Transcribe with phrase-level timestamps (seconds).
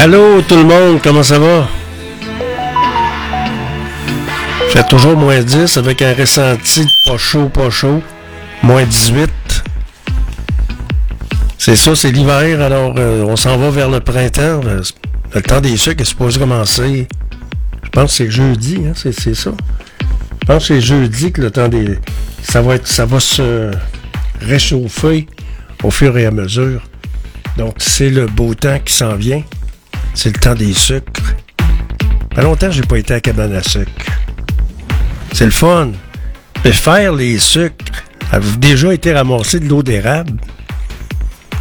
[0.00, 1.68] Allô tout le monde, comment ça va?
[4.68, 8.00] Fait toujours moins 10 avec un ressenti de pas chaud, pas chaud.
[8.62, 9.28] Moins 18.
[11.58, 14.60] C'est ça, c'est l'hiver, alors euh, on s'en va vers le printemps.
[14.62, 14.82] Le,
[15.34, 17.08] le temps des sucres est supposé commencer.
[17.82, 19.50] Je pense que c'est jeudi, hein, c'est, c'est ça.
[20.40, 21.98] Je pense que c'est jeudi que le temps des.
[22.44, 22.86] Ça va être.
[22.86, 23.72] ça va se
[24.42, 25.26] réchauffer
[25.82, 26.82] au fur et à mesure.
[27.56, 29.42] Donc c'est le beau temps qui s'en vient.
[30.14, 31.34] C'est le temps des sucres.
[32.34, 33.90] Pas longtemps j'ai pas été à cabane à sucre.
[35.32, 35.92] C'est le fun.
[36.64, 37.84] Mais faire les sucres,
[38.32, 40.40] avez-vous déjà été ramasser de l'eau d'érable?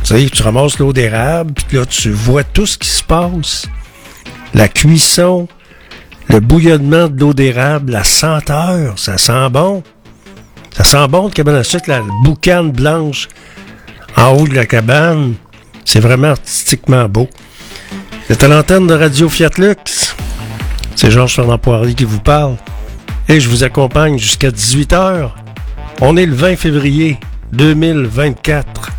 [0.03, 3.67] Tu sais, tu ramasses l'eau d'érable, puis là, tu vois tout ce qui se passe.
[4.53, 5.47] La cuisson,
[6.29, 9.83] le bouillonnement de l'eau d'érable, la senteur, ça sent bon.
[10.75, 13.27] Ça sent bon, le cabane à sucre, la boucane blanche
[14.15, 15.35] en haut de la cabane.
[15.85, 17.29] C'est vraiment artistiquement beau.
[18.29, 20.13] C'est à l'antenne de Radio Fiat Lux.
[20.97, 22.57] C'est Georges Fernand Poirier qui vous parle.
[23.29, 25.29] Et je vous accompagne jusqu'à 18h.
[26.01, 27.17] On est le 20 février
[27.53, 28.96] 2024.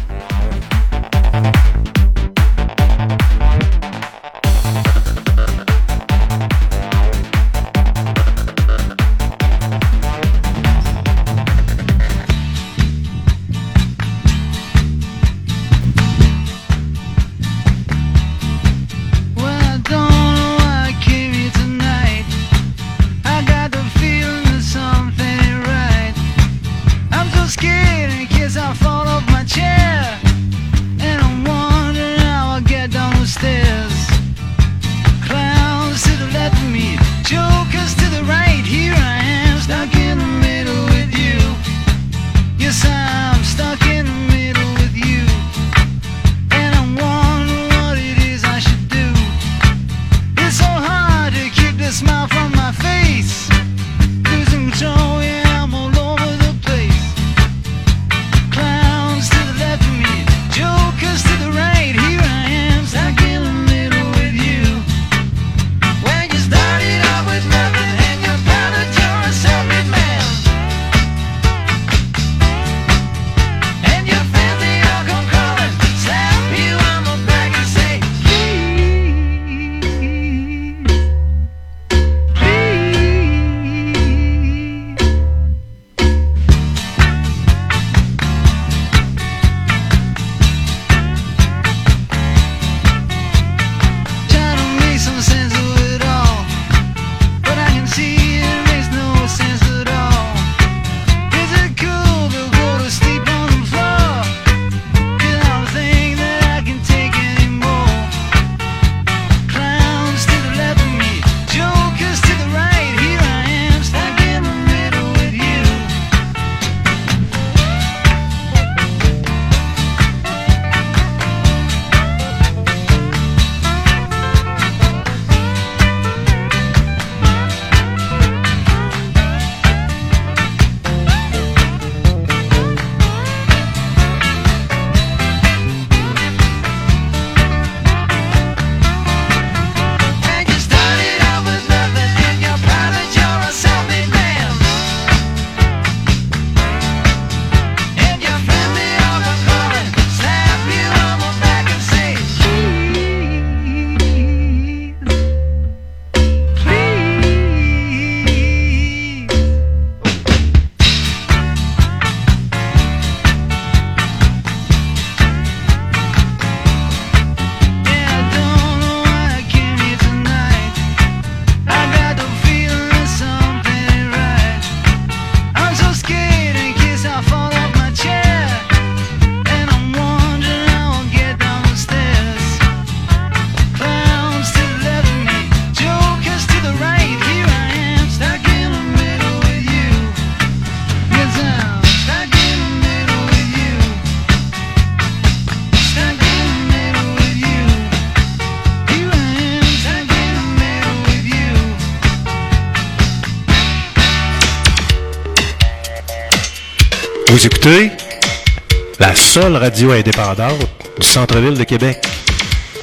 [208.98, 210.66] La seule radio indépendante
[210.98, 211.98] du centre-ville de Québec.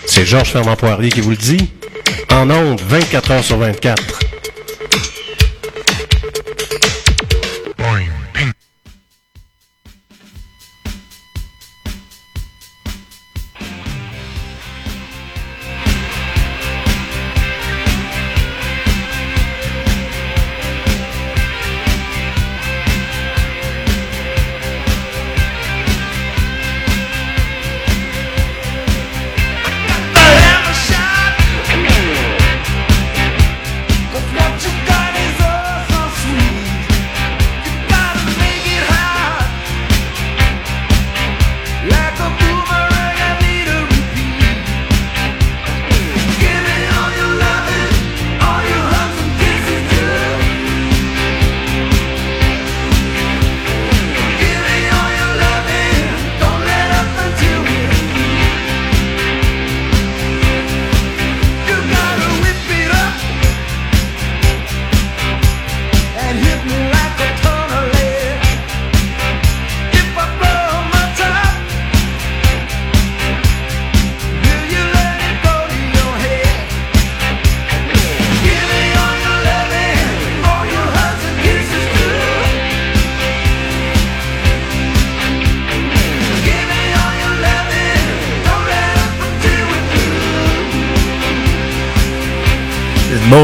[0.06, 1.70] C'est Georges Fernand Poirier qui vous le dit.
[2.32, 4.15] En ondes, 24 heures sur 24.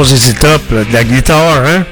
[0.03, 1.86] choses et étapes de la guitare, hein?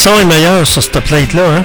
[0.00, 1.64] son est meilleur sur cette plate-là, hein?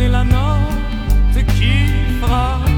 [0.00, 1.72] Donnez la note qui
[2.20, 2.69] fera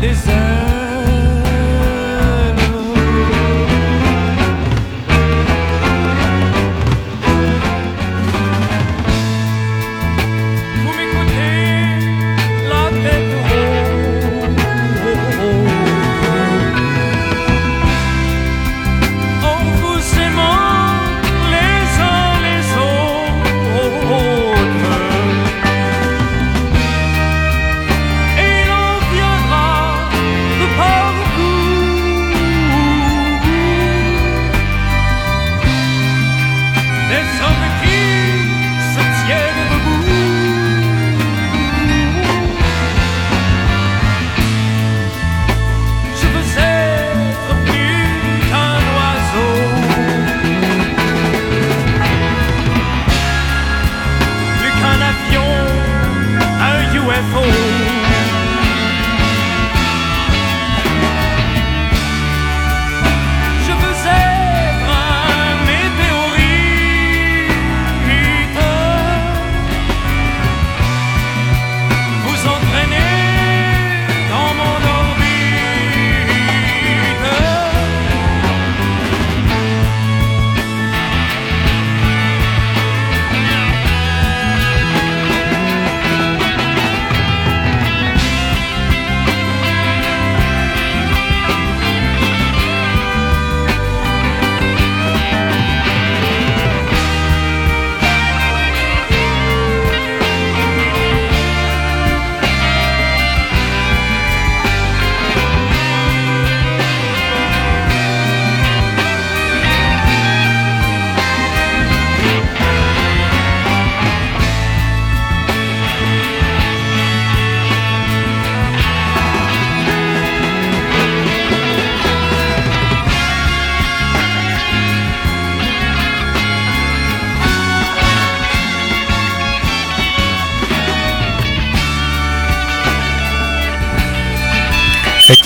[0.00, 0.69] tous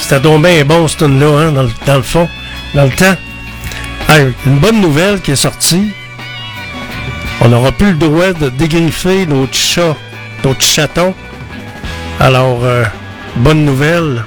[0.05, 2.29] c'était donc bien bon, ce tune là hein, dans, le- dans le fond,
[2.75, 3.17] dans le temps.
[4.09, 5.90] Hey, une bonne nouvelle qui est sortie.
[7.40, 9.97] On n'aura plus le droit de dégriffer nos chats,
[10.45, 11.14] nos chatons.
[12.21, 12.85] Alors, euh,
[13.37, 14.25] bonne nouvelle.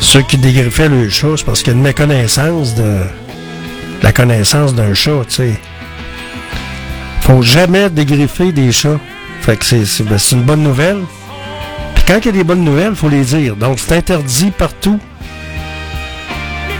[0.00, 3.00] Ceux qui dégriffaient le chat, c'est parce qu'il y a une méconnaissance de
[4.02, 5.60] la connaissance d'un chat, tu sais.
[7.22, 8.98] Faut jamais dégriffer des chats.
[9.42, 11.00] Fait que c'est, ben, c'est une bonne nouvelle.
[12.04, 13.54] Puis quand il y a des bonnes nouvelles, faut les dire.
[13.54, 14.98] Donc, c'est interdit partout.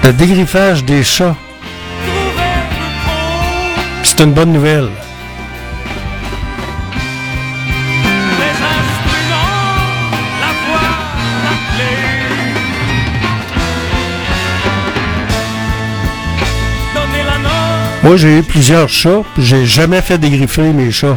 [0.02, 1.36] Le dégriffage des chats.
[4.02, 4.88] C'est une bonne nouvelle.
[18.02, 21.16] Moi, j'ai eu plusieurs chats, puis j'ai jamais fait dégriffer mes chats.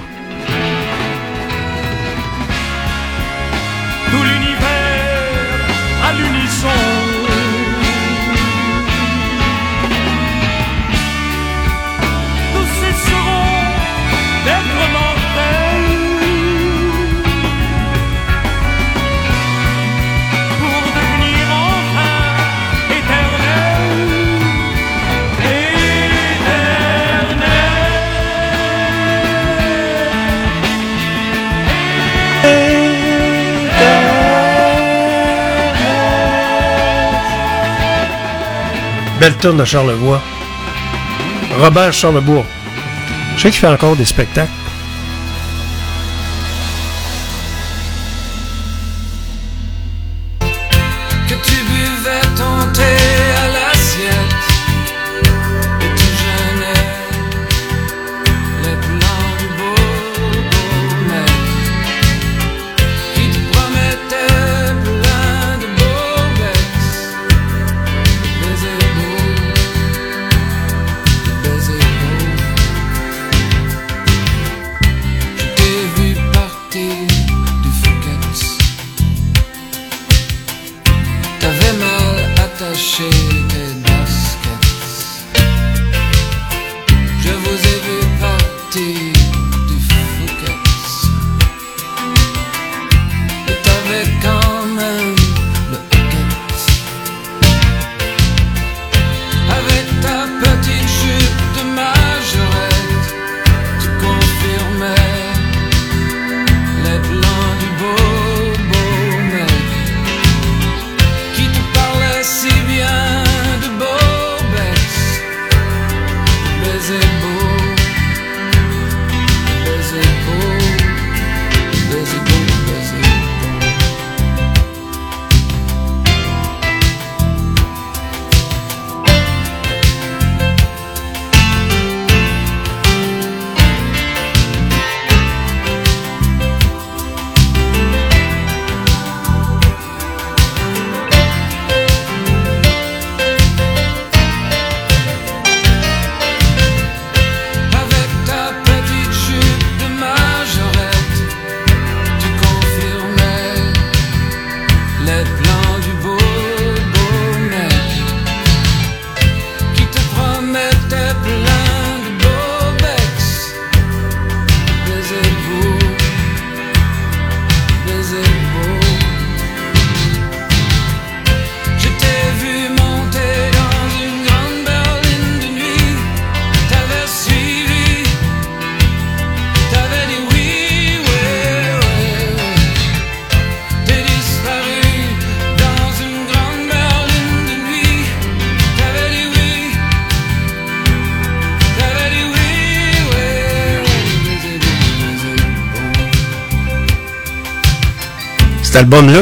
[39.25, 40.21] Belle de Charlevoix.
[41.59, 42.45] Robert Charlebois.
[43.35, 44.51] Je sais qu'il fait encore des spectacles.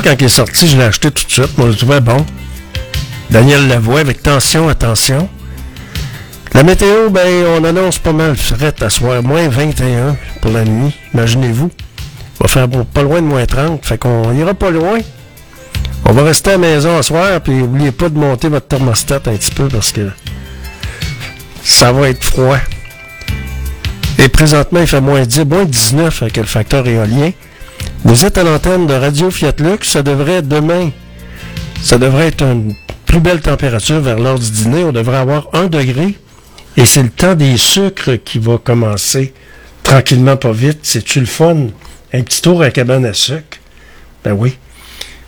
[0.03, 1.57] Quand il est sorti, je l'ai acheté tout de suite.
[1.57, 2.25] Moi, je trouvais bon.
[3.29, 5.29] Daniel Lavoie avec Tension, attention.
[6.53, 9.23] La météo, ben, on annonce pas mal fret à soir.
[9.23, 10.93] Moins 21 pour la nuit.
[11.13, 11.71] Imaginez-vous.
[12.39, 13.85] On va faire pas loin de moins 30.
[13.85, 14.99] Fait qu'on ira pas loin.
[16.05, 17.41] On va rester à la maison à soir.
[17.41, 20.09] Puis n'oubliez pas de monter votre thermostat un petit peu parce que
[21.63, 22.57] ça va être froid.
[24.19, 27.31] Et présentement, il fait moins 10, moins 19 avec le facteur éolien.
[28.05, 29.89] Vous êtes à l'antenne de Radio Fiat Lux.
[29.89, 30.91] Ça devrait être demain.
[31.81, 34.83] Ça devrait être une plus belle température vers l'heure du dîner.
[34.83, 36.15] On devrait avoir un degré.
[36.75, 39.33] Et c'est le temps des sucres qui va commencer
[39.83, 40.79] tranquillement, pas vite.
[40.83, 41.67] C'est-tu le fun?
[42.13, 43.57] Un petit tour à la cabane à sucre?
[44.25, 44.57] Ben oui.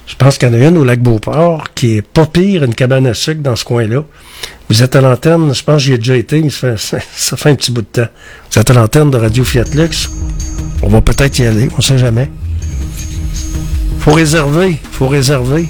[0.06, 2.76] Je pense qu'il y en a une au lac Beauport qui est pas pire, une
[2.76, 4.04] cabane à sucre dans ce coin-là.
[4.70, 7.38] Vous êtes à l'antenne, je pense que j'y ai déjà été, mais ça fait, ça
[7.38, 8.12] fait un petit bout de temps.
[8.52, 10.10] Vous êtes à l'antenne de Radio Fiat Lux.
[10.84, 12.30] On va peut-être y aller, on sait jamais.
[14.06, 15.68] Faut réserver, faut réserver.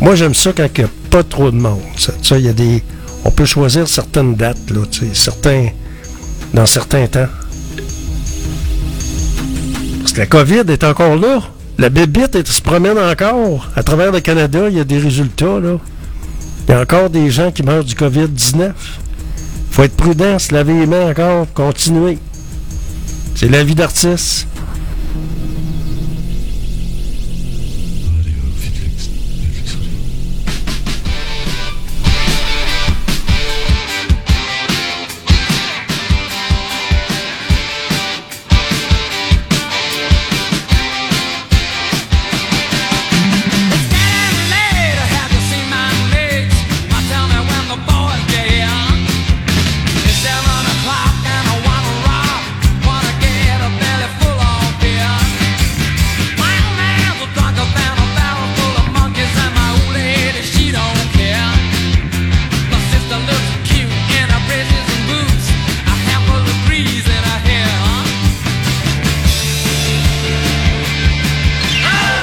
[0.00, 1.80] Moi, j'aime ça quand il n'y a pas trop de monde.
[2.22, 2.84] Ça, y a des.
[3.24, 5.70] On peut choisir certaines dates, là, certains.
[6.54, 7.26] Dans certains temps.
[9.98, 11.42] Parce que la COVID est encore là.
[11.78, 13.68] La bébite elle se promène encore.
[13.74, 15.78] À travers le Canada, il y a des résultats, là.
[16.68, 18.70] Il y a encore des gens qui meurent du COVID-19.
[19.72, 22.18] faut être prudent, se laver les mains encore, continuer.
[23.34, 24.46] C'est la vie d'artiste.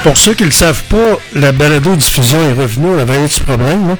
[0.07, 3.41] Pour ceux qui ne le savent pas, la balado-diffusion est revenue, on avait un petit
[3.41, 3.97] problème.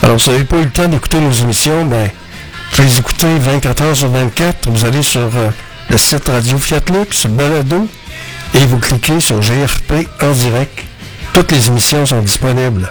[0.00, 2.08] Alors, si vous n'avez pas eu le temps d'écouter nos émissions, ben,
[2.74, 4.70] vous les écouter 24 heures sur 24.
[4.70, 5.50] Vous allez sur euh,
[5.88, 7.88] le site Radio Fiat Lux, balado,
[8.54, 10.84] et vous cliquez sur GFP en direct.
[11.32, 12.88] Toutes les émissions sont disponibles.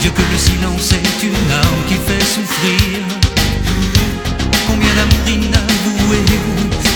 [0.00, 3.02] Dieu que le silence est une arme qui fait souffrir.
[4.66, 6.18] Combien d'amour inavoué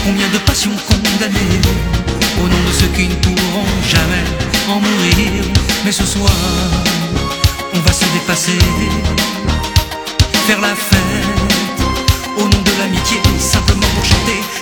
[0.04, 1.60] Combien de passion condamnée
[2.38, 4.24] Au nom de ceux qui ne pourront jamais
[4.68, 5.44] en mourir.
[5.84, 6.32] Mais ce soir,
[7.74, 8.58] on va se dépasser
[10.46, 11.26] Faire la fête
[12.38, 14.61] Au nom de l'amitié, simplement pour chanter.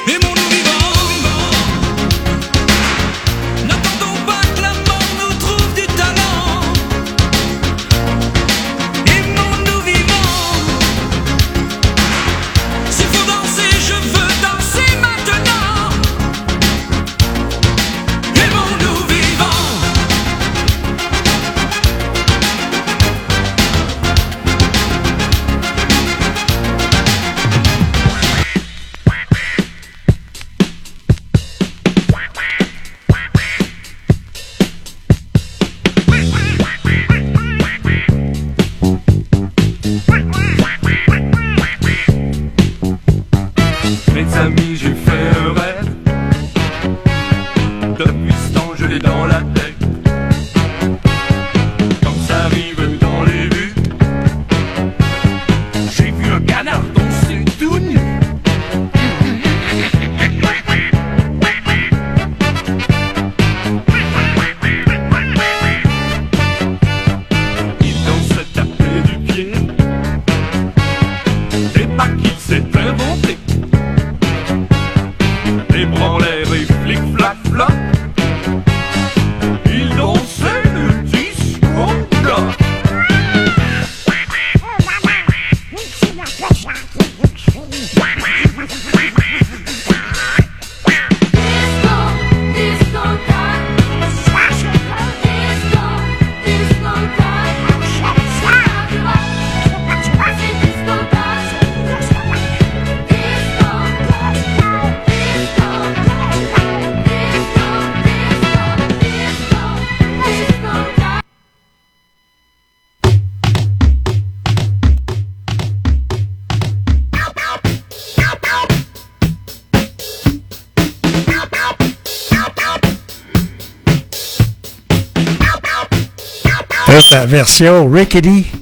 [127.11, 128.60] La version rickety.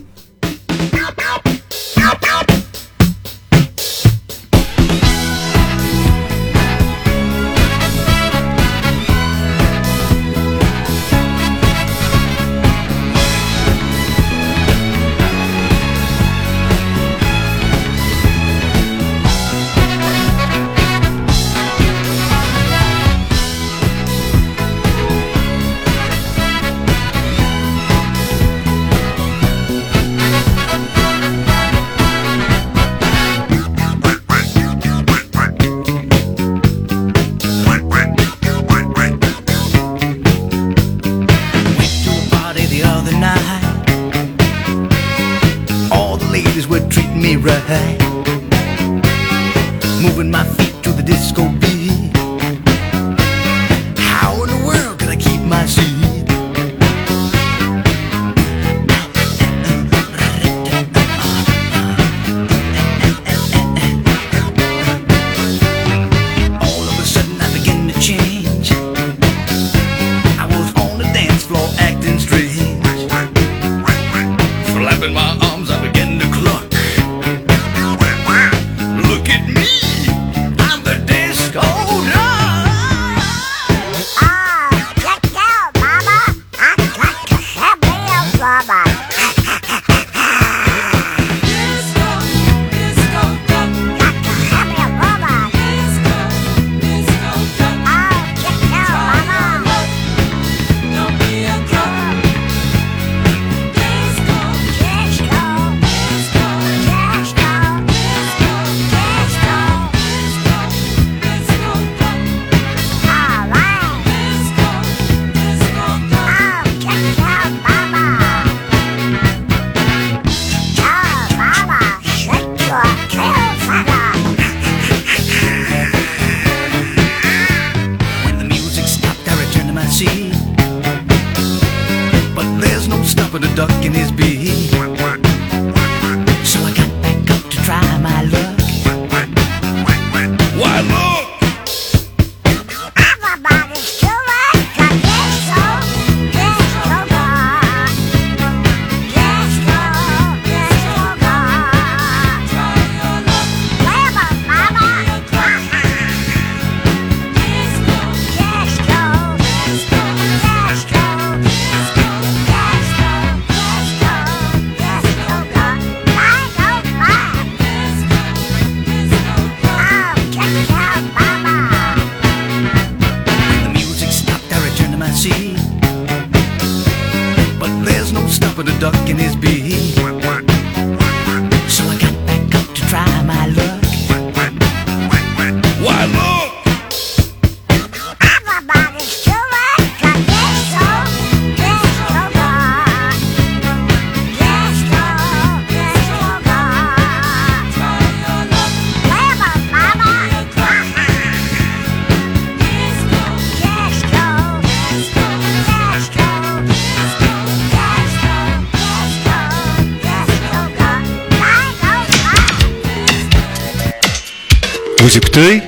[215.08, 215.62] Vous écoutez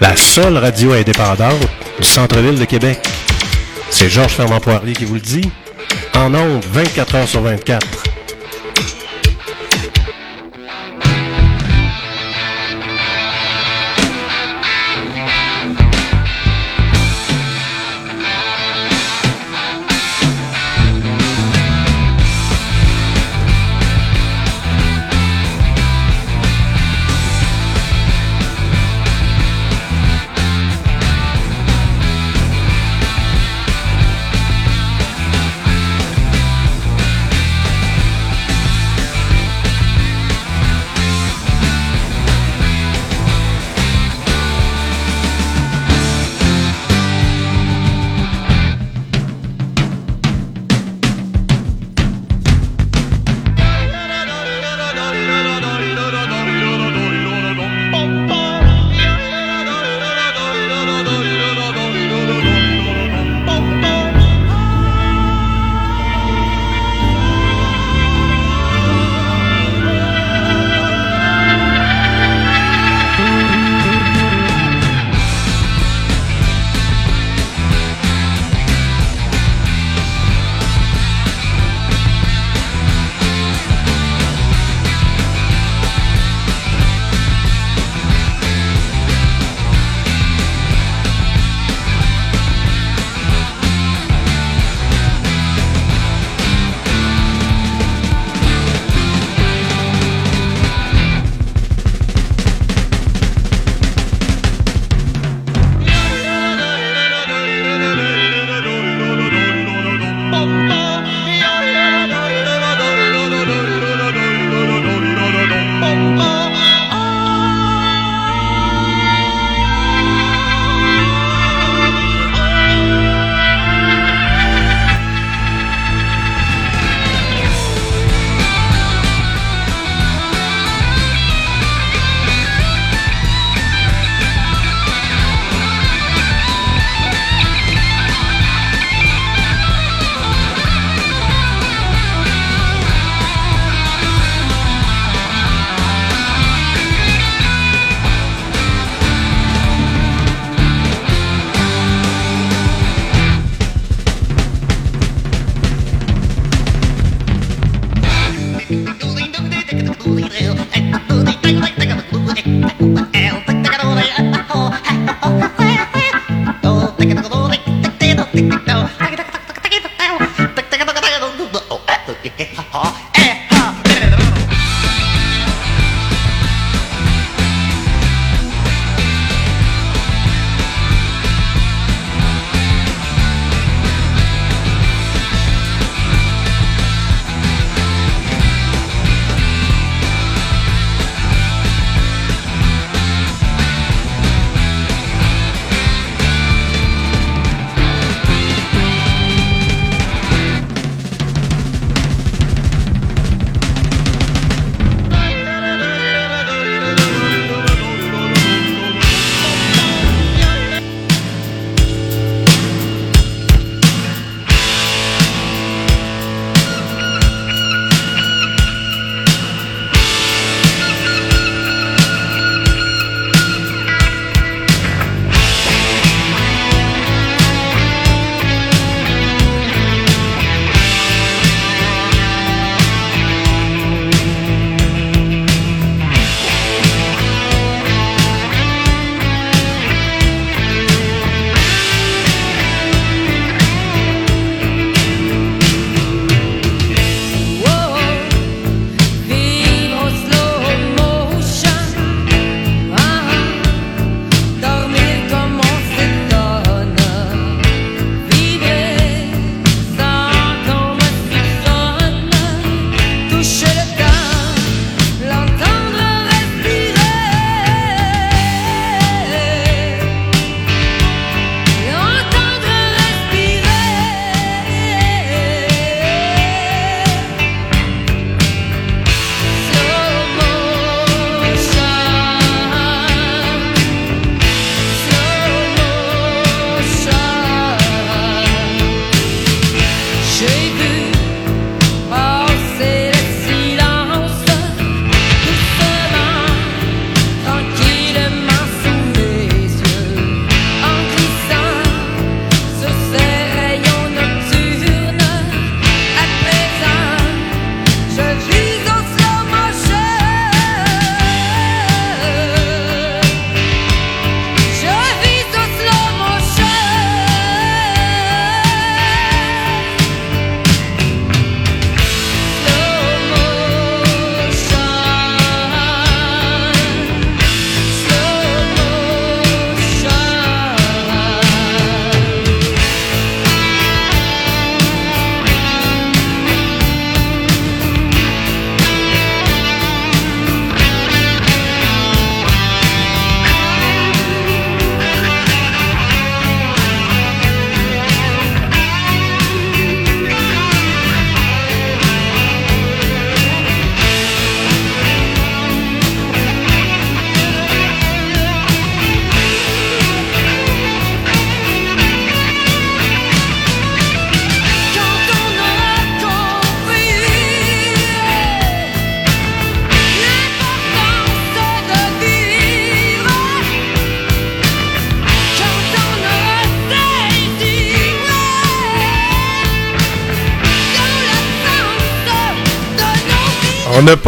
[0.00, 1.58] la seule radio indépendante
[1.98, 3.00] du centre-ville de Québec.
[3.90, 5.50] C'est Georges Fernand Poirier qui vous le dit.
[6.14, 7.97] En ondes, 24 heures sur 24.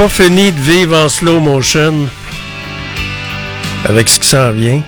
[0.00, 2.08] Pas fini de vivre en slow motion
[3.84, 4.80] avec ce qui s'en vient.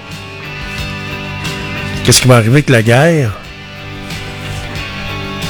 [2.03, 3.33] Qu'est-ce qui va arriver avec la guerre?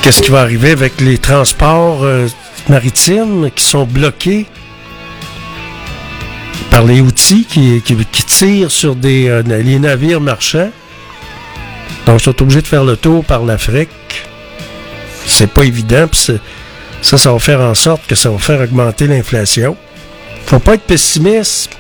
[0.03, 2.27] Qu'est-ce qui va arriver avec les transports euh,
[2.69, 4.47] maritimes qui sont bloqués
[6.73, 7.81] par les outils qui,
[8.27, 10.73] tirent sur des, euh, les navires marchands?
[12.07, 14.27] Donc, ils sont obligés de faire le tour par l'Afrique.
[15.25, 16.09] C'est pas évident.
[16.09, 16.41] puis
[17.03, 19.77] ça, ça va faire en sorte que ça va faire augmenter l'inflation.
[20.47, 21.77] Faut pas être pessimiste,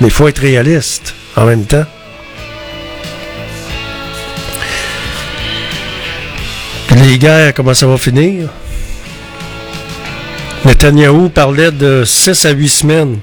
[0.00, 1.84] mais il faut être réaliste en même temps.
[6.96, 8.48] Les guerres, comment ça va finir?
[10.64, 13.18] Netanyahou parlait de 6 à 8 semaines.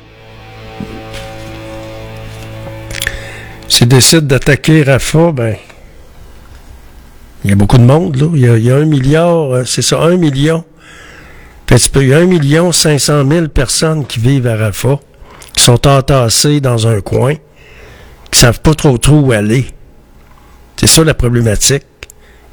[3.67, 5.55] S'il décide d'attaquer Rafah, ben,
[7.43, 8.27] il y a beaucoup de monde, là.
[8.33, 10.65] Il y a, il y a un milliard, euh, c'est ça, un million.
[11.69, 14.99] Peu, il y a un million cinq cent mille personnes qui vivent à Rafah,
[15.53, 17.35] qui sont entassées dans un coin,
[18.31, 19.67] qui savent pas trop trop où aller.
[20.77, 21.83] C'est ça la problématique.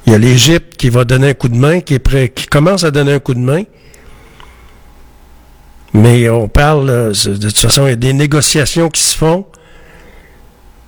[0.05, 2.91] Il y a l'Égypte qui va donner un coup de main, qui qui commence à
[2.91, 3.63] donner un coup de main.
[5.93, 9.47] Mais on parle, euh, de toute façon, il y a des négociations qui se font.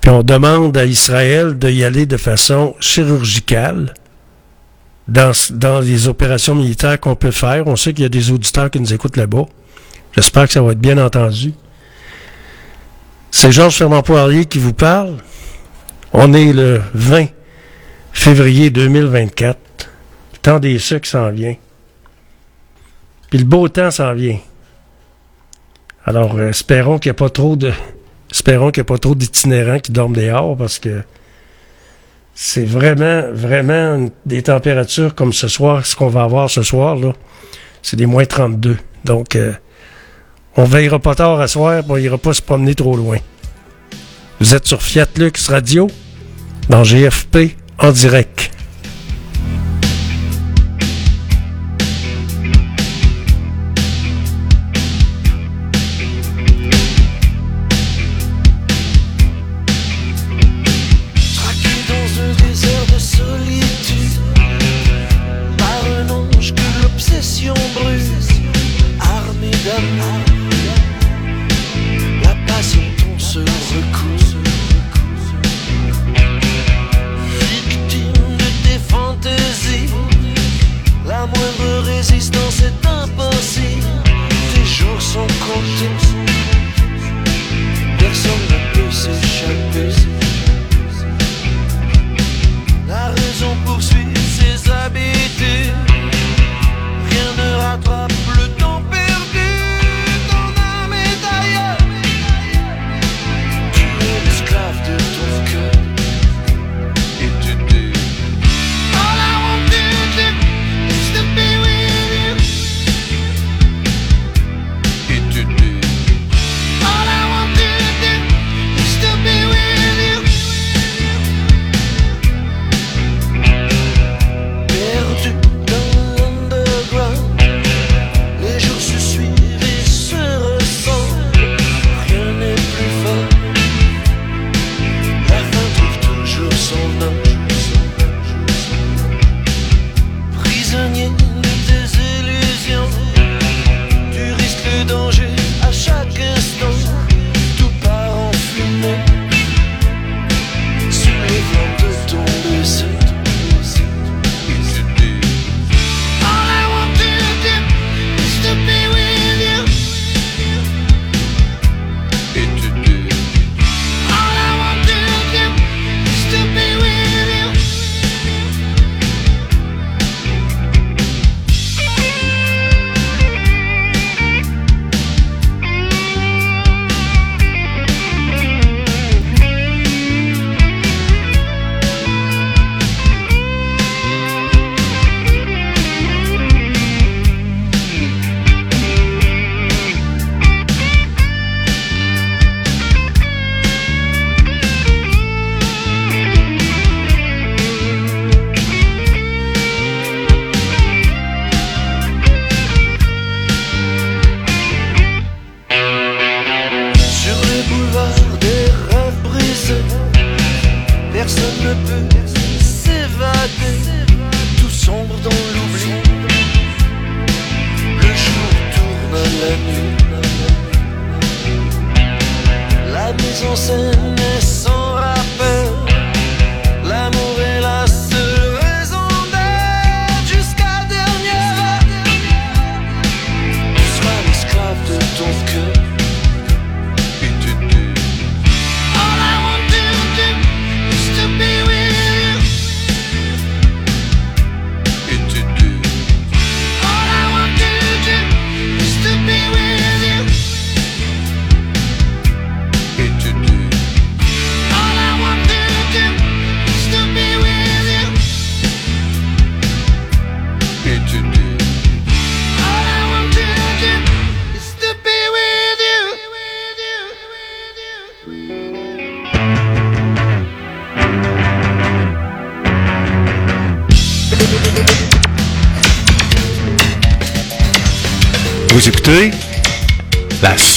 [0.01, 3.95] Puis on demande à Israël d'y aller de façon chirurgicale
[5.09, 7.67] dans, les opérations militaires qu'on peut faire.
[7.67, 9.45] On sait qu'il y a des auditeurs qui nous écoutent là-bas.
[10.15, 11.53] J'espère que ça va être bien entendu.
[13.31, 15.17] C'est Georges Fernand Poirier qui vous parle.
[16.13, 17.27] On est le 20
[18.11, 19.57] février 2024.
[20.33, 21.55] Le temps des sucres s'en vient.
[23.29, 24.39] Puis le beau temps s'en vient.
[26.05, 27.71] Alors, euh, espérons qu'il n'y a pas trop de.
[28.31, 31.03] Espérons qu'il n'y a pas trop d'itinérants qui dorment dehors parce que
[32.41, 37.11] c'est vraiment, vraiment des températures comme ce soir, ce qu'on va avoir ce soir, là.
[37.81, 38.77] C'est des moins 32.
[39.03, 39.51] Donc, euh,
[40.55, 43.17] on veillera pas tard à soir, on ira pas se promener trop loin.
[44.39, 45.89] Vous êtes sur Fiat Lux Radio,
[46.69, 48.51] dans GFP, en direct.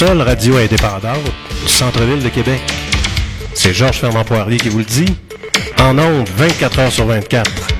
[0.06, 1.30] seule radio indépendante
[1.64, 2.60] du centre-ville de Québec.
[3.54, 5.14] C'est Georges Fernand Poirier qui vous le dit.
[5.78, 7.71] En ondes, 24 heures sur 24.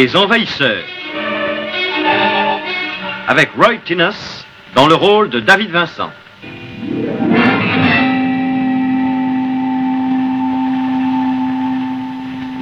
[0.00, 0.84] Les Envahisseurs.
[3.26, 4.46] Avec Roy Tinnus
[4.76, 6.12] dans le rôle de David Vincent.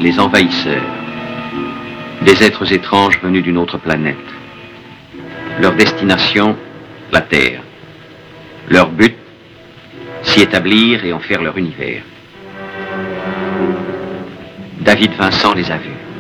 [0.00, 0.80] Les Envahisseurs.
[2.22, 4.16] Des êtres étranges venus d'une autre planète.
[5.60, 6.56] Leur destination,
[7.12, 7.60] la Terre.
[8.70, 9.14] Leur but,
[10.22, 12.02] s'y établir et en faire leur univers.
[14.80, 16.15] David Vincent les a vus.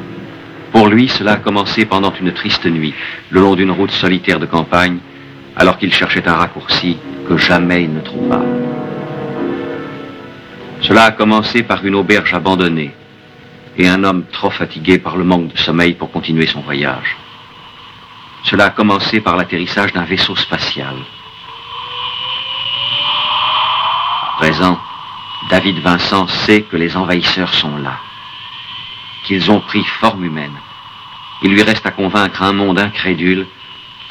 [0.76, 2.92] Pour lui, cela a commencé pendant une triste nuit,
[3.30, 4.98] le long d'une route solitaire de campagne,
[5.56, 8.42] alors qu'il cherchait un raccourci que jamais il ne trouva.
[10.82, 12.94] Cela a commencé par une auberge abandonnée
[13.78, 17.16] et un homme trop fatigué par le manque de sommeil pour continuer son voyage.
[18.42, 20.94] Cela a commencé par l'atterrissage d'un vaisseau spatial.
[24.34, 24.78] À présent,
[25.48, 27.96] David Vincent sait que les envahisseurs sont là,
[29.24, 30.52] qu'ils ont pris forme humaine.
[31.42, 33.46] Il lui reste à convaincre un monde incrédule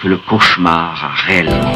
[0.02, 1.76] que le cauchemar a réellement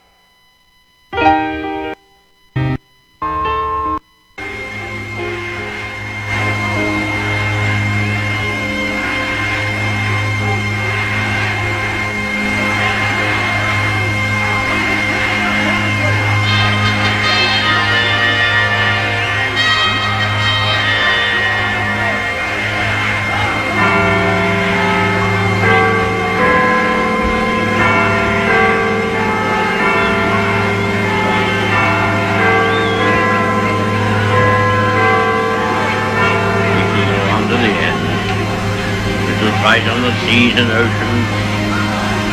[40.31, 41.27] seas and oceans.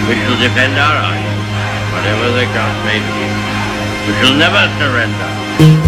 [0.06, 1.42] We shall defend our island,
[1.90, 3.26] whatever the cost may be.
[4.06, 5.87] We shall never surrender.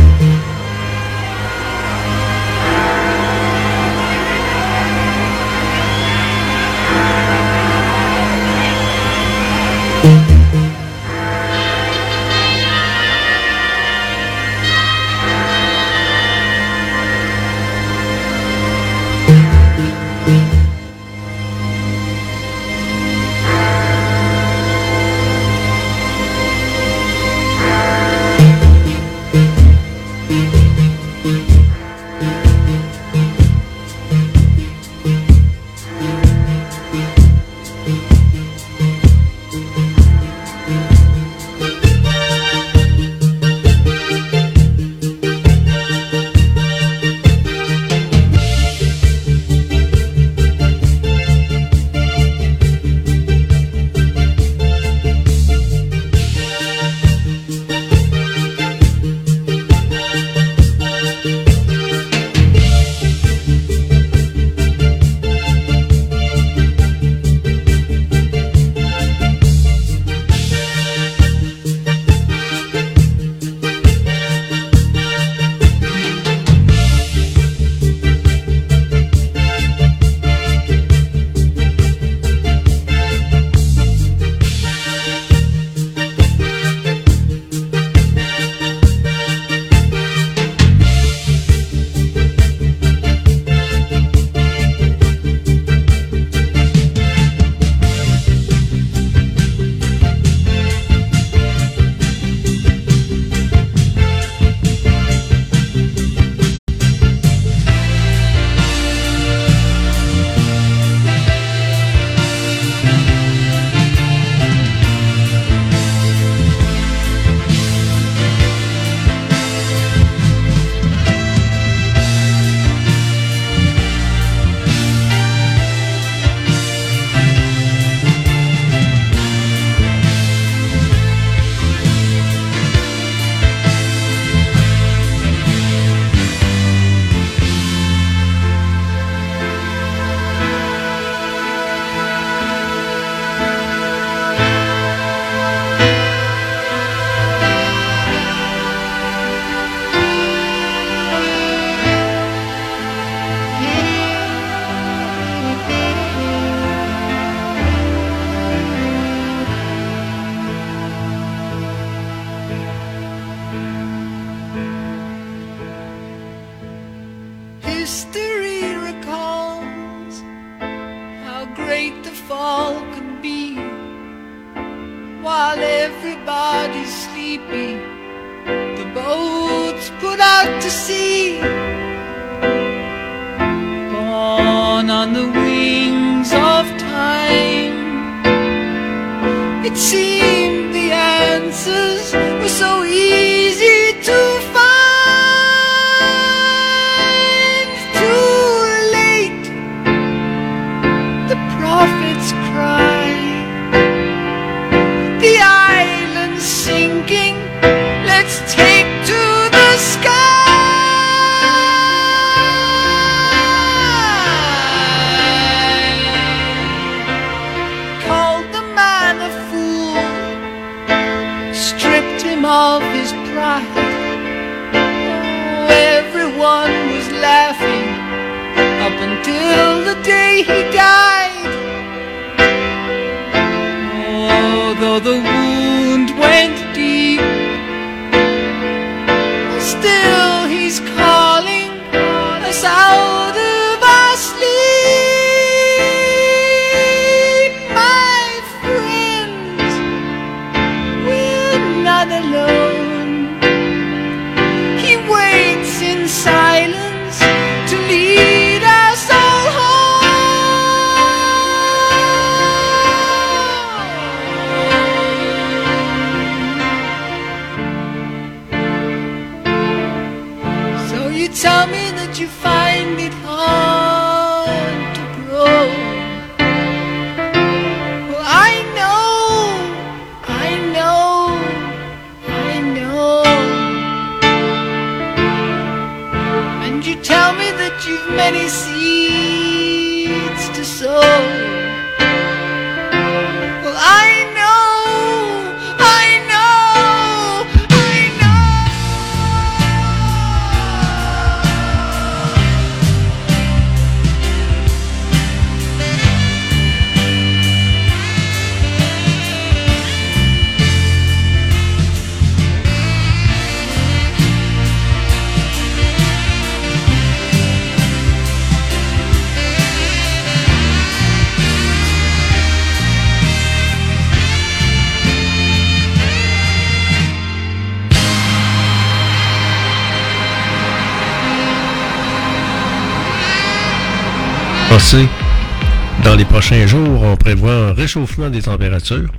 [336.21, 339.11] les prochains jours, on prévoit un réchauffement des températures.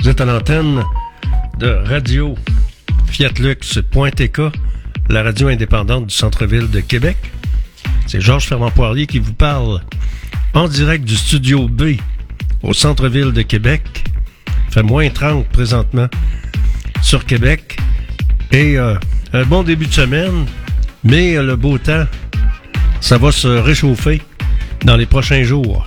[0.00, 0.82] Vous êtes à l'antenne
[1.60, 2.34] de Radio
[3.06, 4.40] Fiatlux.tk,
[5.10, 7.16] la radio indépendante du centre-ville de Québec.
[8.08, 9.80] C'est Georges Fernand Poirier qui vous parle
[10.54, 11.98] en direct du studio B
[12.64, 13.82] au centre-ville de Québec.
[14.48, 16.08] Il fait moins 30 présentement
[17.00, 17.76] sur Québec.
[18.50, 18.96] Et euh,
[19.32, 20.46] un bon début de semaine,
[21.04, 22.06] mais euh, le beau temps,
[23.00, 24.20] ça va se réchauffer
[24.84, 25.86] dans les prochains jours.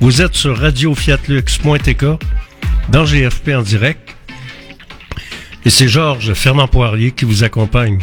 [0.00, 2.04] Vous êtes sur radiofiatlux.tk
[2.90, 4.16] dans GFP en direct.
[5.64, 7.98] Et c'est Georges Fernand Poirier qui vous accompagne.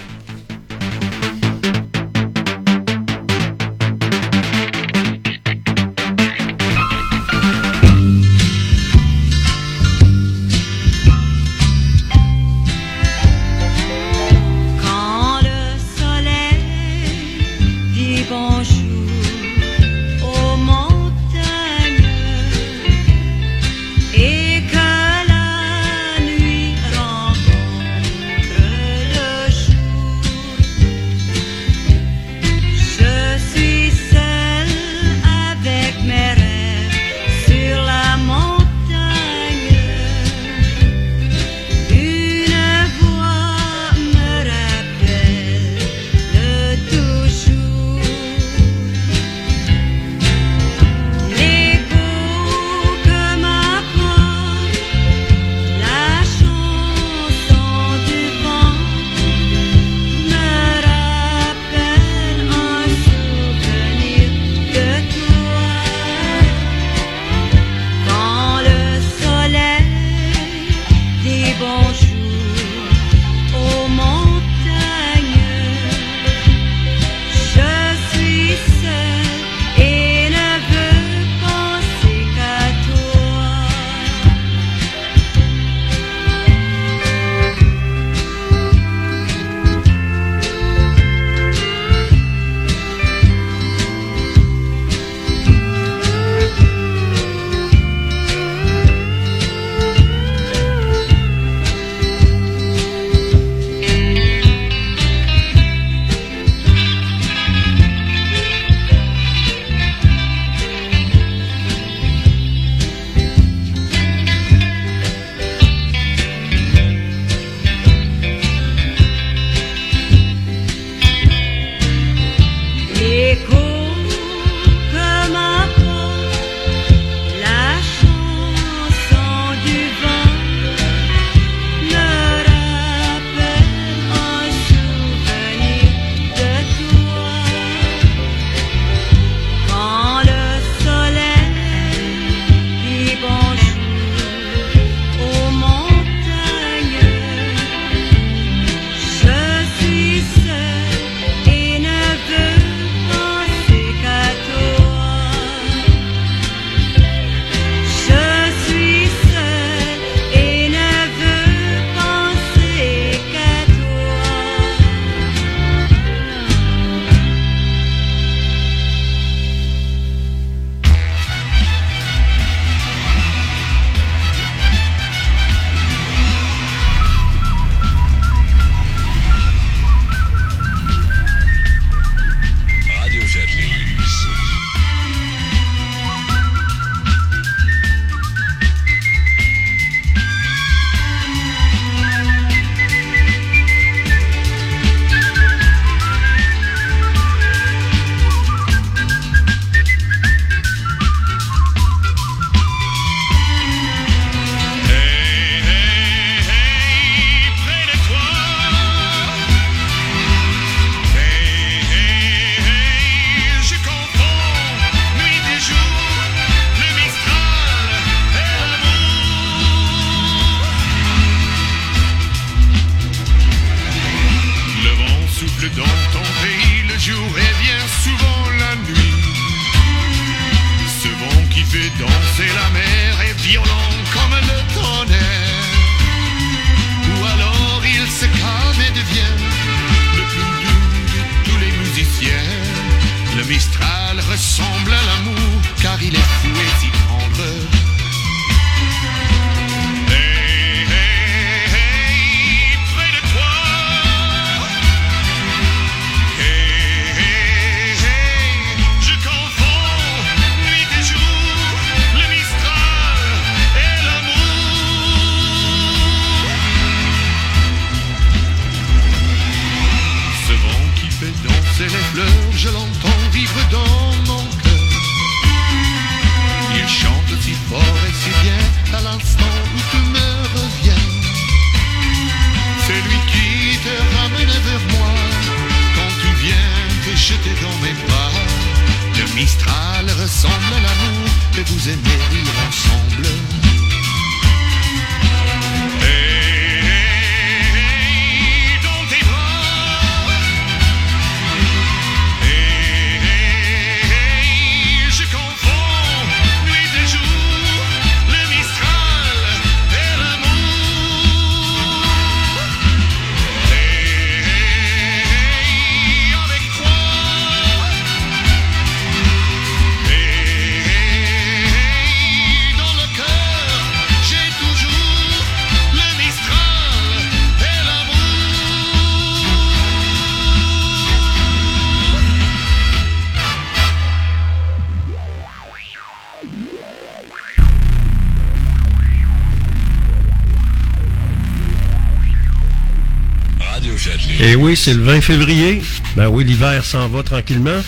[344.86, 345.82] c'est le 20 février.
[346.16, 347.82] Ben oui, l'hiver s'en va tranquillement.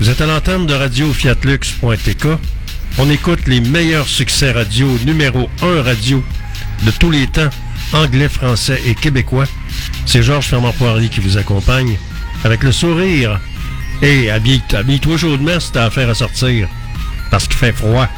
[0.00, 2.26] Vous êtes à l'antenne de radio fiatlux.tk.
[2.96, 6.24] On écoute les meilleurs succès radio, numéro 1 radio
[6.86, 7.50] de tous les temps,
[7.92, 9.44] anglais, français et québécois.
[10.06, 11.98] C'est Georges Fermant Poirier qui vous accompagne
[12.44, 13.38] avec le sourire.
[14.00, 16.66] Et habille-toi habille chaudement si t'as affaire à sortir,
[17.30, 18.08] parce qu'il fait froid.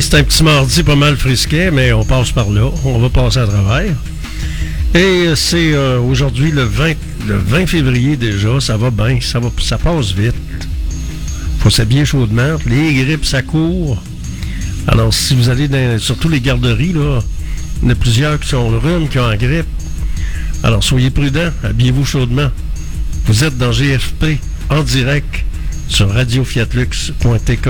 [0.00, 2.70] C'est un petit mardi pas mal frisquet, mais on passe par là.
[2.84, 3.94] On va passer à travers.
[4.94, 6.92] Et c'est euh, aujourd'hui le 20,
[7.26, 8.60] le 20 février déjà.
[8.60, 10.34] Ça va bien, ça, va, ça passe vite.
[11.60, 12.56] faut s'habiller chaudement.
[12.66, 14.02] Les grippes, ça court.
[14.86, 17.20] Alors, si vous allez dans surtout les garderies, là,
[17.82, 19.66] il y en a plusieurs qui sont rhume, qui ont en grippe.
[20.62, 22.50] Alors, soyez prudents, habillez-vous chaudement.
[23.24, 25.44] Vous êtes dans GFP, en direct,
[25.88, 27.68] sur radiofiatlux.tk.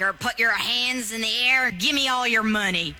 [0.00, 1.70] Put your hands in the air.
[1.70, 2.94] Give me all your money.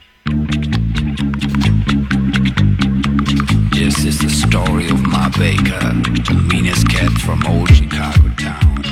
[3.72, 5.80] This is the story of Ma Baker,
[6.28, 8.82] the meanest cat from old Chicago town.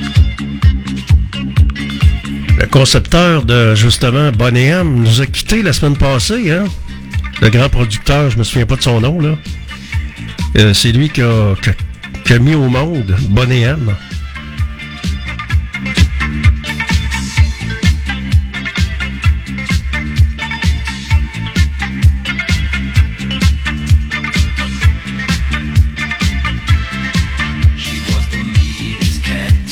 [2.58, 6.64] Le concepteur de justement Bonham nous a quittés la semaine passée, hein?
[7.42, 9.36] Le grand producteur, je me souviens pas de son nom, là.
[10.56, 11.74] Euh, c'est lui qui a, qui a-
[12.24, 13.94] qui a mis au monde Bonham.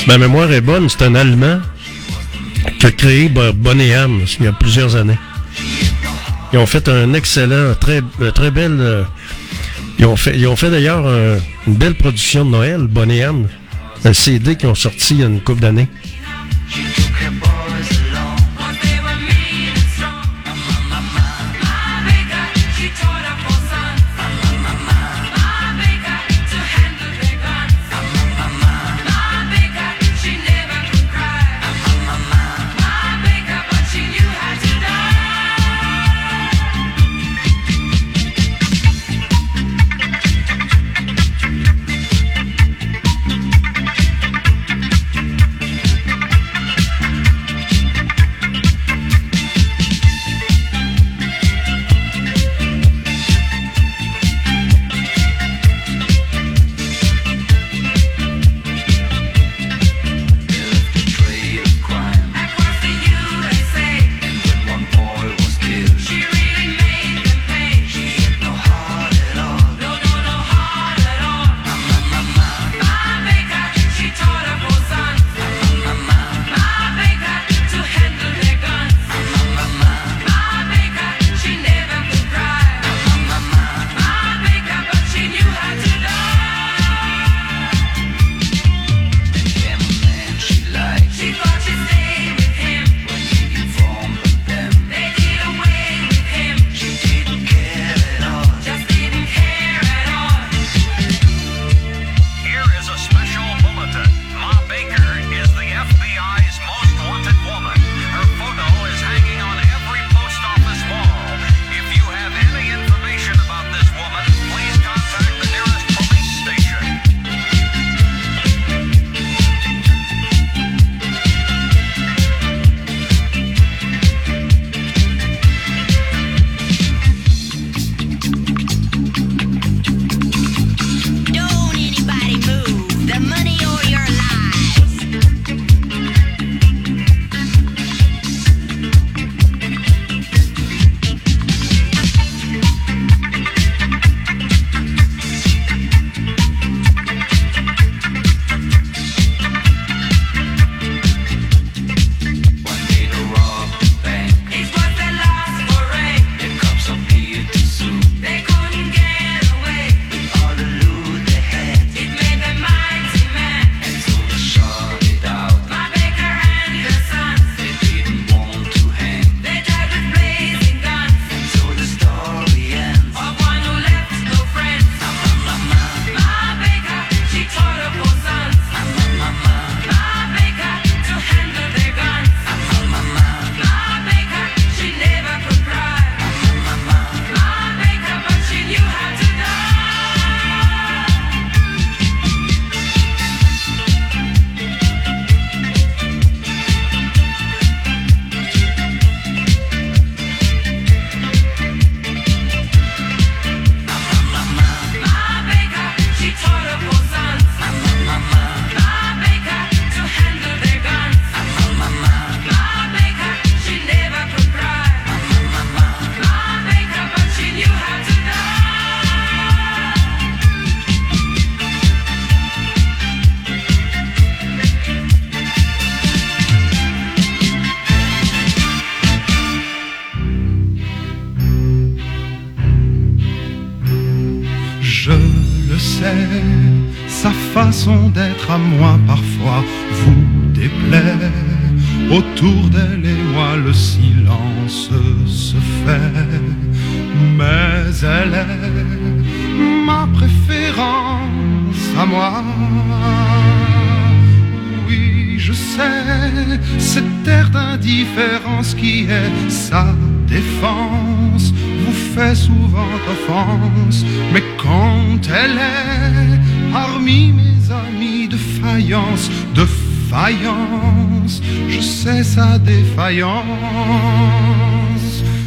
[0.06, 1.60] Ma mémoire est bonne, c'est un Allemand
[2.78, 5.18] qui a créé Bo- Bonham il y a plusieurs années.
[6.52, 8.76] Ils ont fait un excellent, très, euh, très belle.
[8.80, 9.02] euh,
[9.98, 13.46] ils ont fait, d'ailleurs un- une belle production de Noël, Bonham,
[14.04, 15.88] un CD qu'ils ont sorti il y a une couple d'années.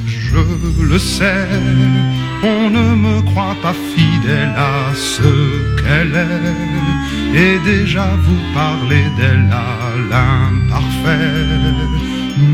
[0.06, 1.48] Je le sais,
[2.42, 5.30] on ne me croit pas fidèle à ce
[5.82, 11.48] qu'elle est, et déjà vous parlez d'elle à l'imparfait,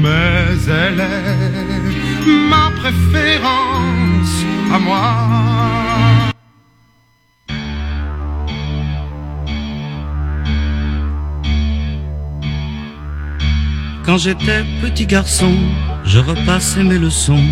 [0.01, 4.35] mais elle est ma préférence
[4.73, 5.74] à moi.
[14.15, 15.51] Quand j'étais petit garçon,
[16.05, 17.43] je repassais mes leçons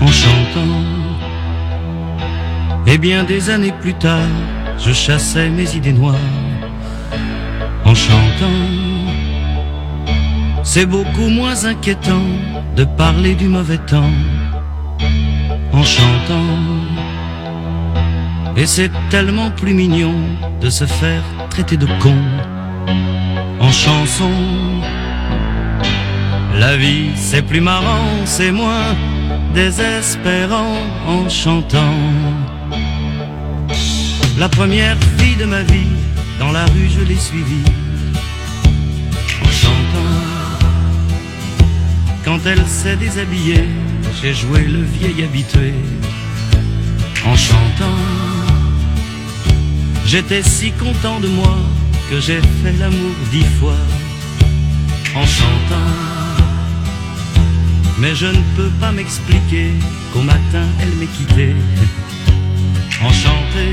[0.00, 0.82] en chantant.
[2.88, 4.26] Et bien des années plus tard,
[4.80, 6.16] je chassais mes idées noires
[7.84, 8.64] en chantant.
[10.64, 12.26] C'est beaucoup moins inquiétant
[12.74, 14.16] de parler du mauvais temps
[15.72, 16.58] en chantant.
[18.56, 20.16] Et c'est tellement plus mignon
[20.60, 22.16] de se faire traiter de con
[23.60, 24.32] en chanson.
[26.58, 28.96] La vie c'est plus marrant, c'est moins
[29.54, 30.76] désespérant
[31.06, 31.94] en chantant.
[34.38, 35.92] La première fille de ma vie,
[36.38, 37.70] dans la rue je l'ai suivie
[39.44, 40.16] en chantant.
[42.24, 43.68] Quand elle s'est déshabillée,
[44.22, 45.74] j'ai joué le vieil habitué
[47.26, 48.00] en chantant.
[50.06, 51.56] J'étais si content de moi
[52.10, 53.80] que j'ai fait l'amour dix fois
[55.14, 56.15] en chantant.
[57.98, 59.70] Mais je ne peux pas m'expliquer
[60.12, 61.54] qu'au matin elle m'ait quitté
[63.02, 63.72] enchanté.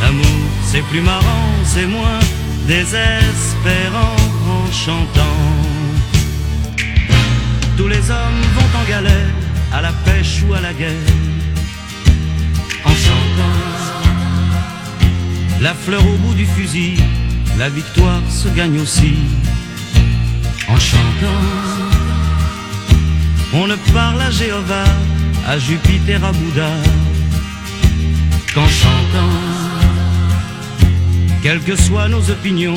[0.00, 2.20] L'amour c'est plus marrant, c'est moins
[2.66, 4.16] désespérant
[4.46, 5.38] en chantant.
[7.76, 9.34] Tous les hommes vont en galère,
[9.72, 11.12] à la pêche ou à la guerre,
[12.84, 13.58] en chantant.
[15.60, 16.96] La fleur au bout du fusil,
[17.58, 19.16] la victoire se gagne aussi
[20.68, 21.87] en chantant.
[23.54, 24.84] On ne parle à Jéhovah,
[25.46, 26.70] à Jupiter, à Bouddha,
[28.54, 29.38] qu'en chantant.
[31.42, 32.74] Quelles que soient nos opinions,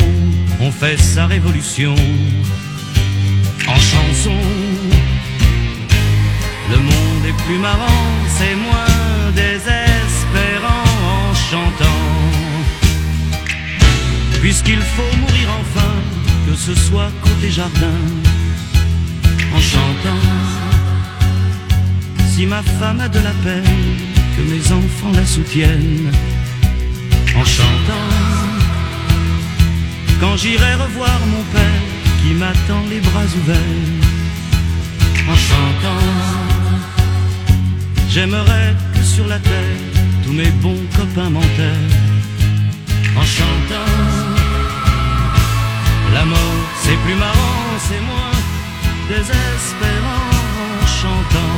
[0.61, 1.93] on fait sa révolution
[3.68, 4.38] en chanson.
[6.69, 8.06] Le monde est plus marrant,
[8.38, 10.85] c'est moins désespérant
[11.15, 12.02] en chantant.
[14.41, 15.93] Puisqu'il faut mourir enfin,
[16.48, 17.99] que ce soit côté jardin,
[19.53, 20.61] en chantant.
[22.34, 23.98] Si ma femme a de la peine,
[24.36, 26.10] que mes enfants la soutiennent,
[27.36, 28.10] en chantant.
[30.22, 31.84] Quand j'irai revoir mon père,
[32.20, 33.99] qui m'attend les bras ouverts,
[35.30, 36.08] en chantant.
[38.10, 39.82] J'aimerais que sur la terre,
[40.24, 41.98] tous mes bons copains m'enterrent,
[43.18, 43.91] en chantant.
[46.14, 48.38] La mort, c'est plus marrant, c'est moins
[49.10, 50.30] désespérant
[50.82, 51.51] en chantant.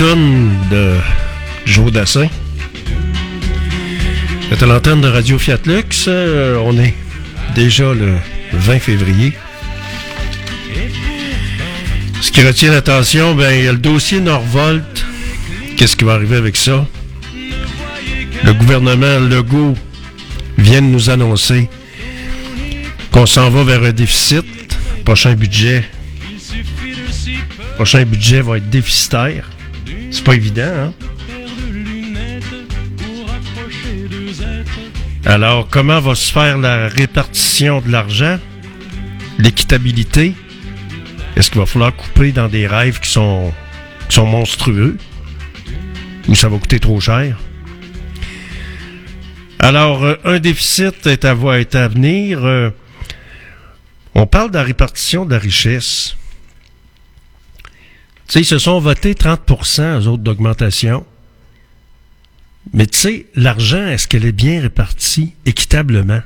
[0.00, 0.96] De
[1.66, 2.26] Joe Dassin.
[4.48, 6.06] C'est à l'antenne de Radio Fiat Lux.
[6.08, 6.94] Euh, on est
[7.54, 8.14] déjà le
[8.54, 9.34] 20 février.
[12.22, 15.04] Ce qui retient l'attention, ben, il y a le dossier Norvolt.
[15.76, 16.86] Qu'est-ce qui va arriver avec ça?
[18.42, 19.76] Le gouvernement Legault
[20.56, 21.68] vient de nous annoncer
[23.10, 24.46] qu'on s'en va vers un déficit.
[25.04, 25.84] Prochain budget.
[27.74, 29.44] Prochain budget va être déficitaire.
[30.10, 30.92] C'est pas évident, hein?
[35.24, 38.38] Alors, comment va se faire la répartition de l'argent?
[39.38, 40.34] L'équitabilité?
[41.36, 43.52] Est-ce qu'il va falloir couper dans des rêves qui sont,
[44.08, 44.96] qui sont monstrueux?
[46.28, 47.38] Ou ça va coûter trop cher?
[49.58, 52.44] Alors, euh, un déficit est à, vo- est à venir.
[52.44, 52.70] Euh,
[54.14, 56.16] on parle de la répartition de la richesse.
[58.30, 61.04] Sais, ils se sont votés 30% eux autres d'augmentation.
[62.72, 66.22] Mais tu sais, l'argent, est-ce qu'elle est bien répartie équitablement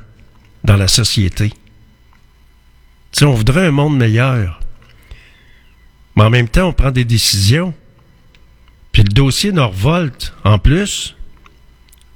[0.65, 1.49] dans la société?
[1.49, 4.61] Tu sais, on voudrait un monde meilleur.
[6.15, 7.73] Mais en même temps, on prend des décisions.
[8.93, 11.17] Puis le dossier Norvolt, en plus,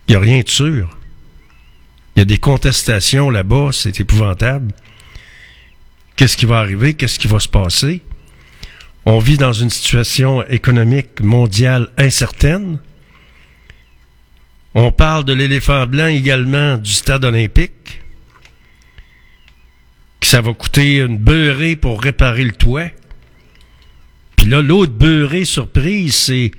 [0.07, 0.99] il n'y a rien de sûr.
[2.15, 4.75] Il y a des contestations là-bas, c'est épouvantable.
[6.17, 6.93] Qu'est-ce qui va arriver?
[6.93, 8.03] Qu'est-ce qui va se passer?
[9.11, 12.79] On vit dans une situation économique mondiale incertaine.
[14.75, 18.03] On parle de l'éléphant blanc également du stade olympique.
[20.21, 22.91] Que ça va coûter une beurrée pour réparer le toit.
[24.37, 26.51] Puis là, l'autre beurrée surprise, c'est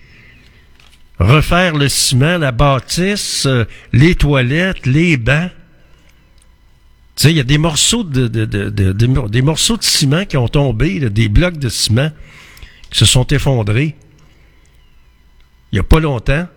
[1.20, 5.52] refaire le ciment, la bâtisse, euh, les toilettes, les bancs.
[7.20, 10.24] Tu sais, il y a des morceaux de, de- de- de- des morceaux de ciment
[10.24, 12.12] qui ont tombé, là, des blocs de ciment
[12.90, 13.98] qui se sont effondrés.
[15.74, 16.48] Il n'y a pas longtemps.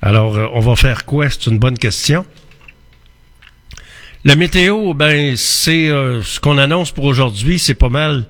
[0.00, 1.28] Alors, euh, on va faire quoi?
[1.28, 2.24] C'est une bonne question.
[4.24, 8.24] La météo, ben, c'est euh, ce qu'on annonce pour aujourd'hui, c'est pas mal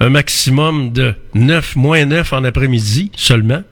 [0.00, 3.62] un maximum de 9, moins 9 en après-midi seulement.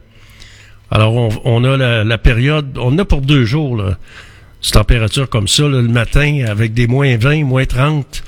[0.91, 3.97] Alors, on, on a la, la période, on a pour deux jours, là,
[4.61, 8.23] cette température comme ça, le matin, avec des moins 20, moins 30.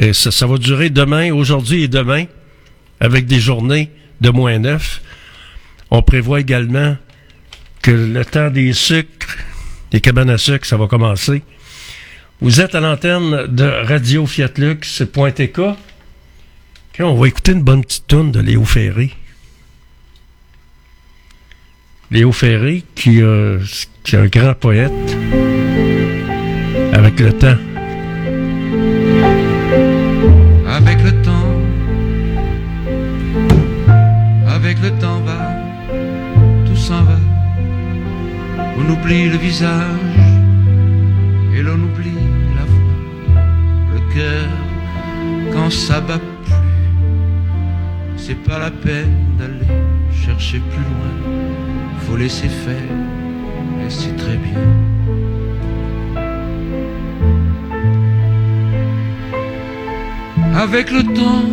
[0.00, 2.26] Et ça, va durer demain, aujourd'hui et demain,
[3.00, 3.90] avec des journées
[4.20, 5.02] de moins 9.
[5.90, 6.96] On prévoit également
[7.82, 9.38] que le temps des sucres,
[9.90, 11.42] des cabanes à sucre, ça va commencer.
[12.40, 15.02] Vous êtes à l'antenne de Radio Fiat Lux.
[15.02, 15.50] Ok,
[17.00, 19.12] on va écouter une bonne petite tourne de Léo Ferré.
[22.10, 23.58] Léo Ferré, qui, euh,
[24.08, 24.90] qui un grand poète,
[26.94, 27.60] avec le temps.
[30.66, 31.52] Avec le temps,
[34.46, 35.40] avec le temps va,
[36.64, 37.18] tout s'en va.
[38.78, 40.30] On oublie le visage
[41.54, 42.24] et l'on oublie
[42.56, 43.42] la voix,
[43.92, 44.48] le cœur
[45.52, 46.54] quand ça bat plus.
[48.16, 49.66] C'est pas la peine d'aller
[50.24, 51.12] chercher plus loin,
[52.06, 53.17] faut laisser faire
[53.88, 54.58] c'est très bien.
[60.54, 61.48] Avec le temps,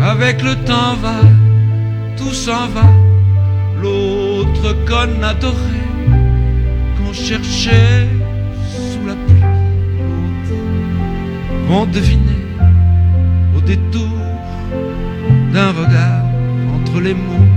[0.00, 1.20] avec le temps va,
[2.16, 2.88] tout s'en va.
[3.82, 5.84] L'autre qu'on adorait,
[6.96, 8.08] qu'on cherchait
[8.90, 9.50] sous la pluie,
[11.68, 12.42] vont deviner
[13.56, 14.08] au détour
[15.52, 16.24] d'un regard
[16.76, 17.53] entre les mots,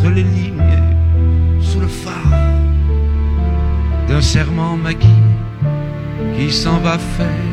[0.00, 0.62] entre les lignes,
[1.60, 2.38] sous le phare
[4.08, 5.10] d'un serment maquillé
[6.36, 7.49] qui s'en va faire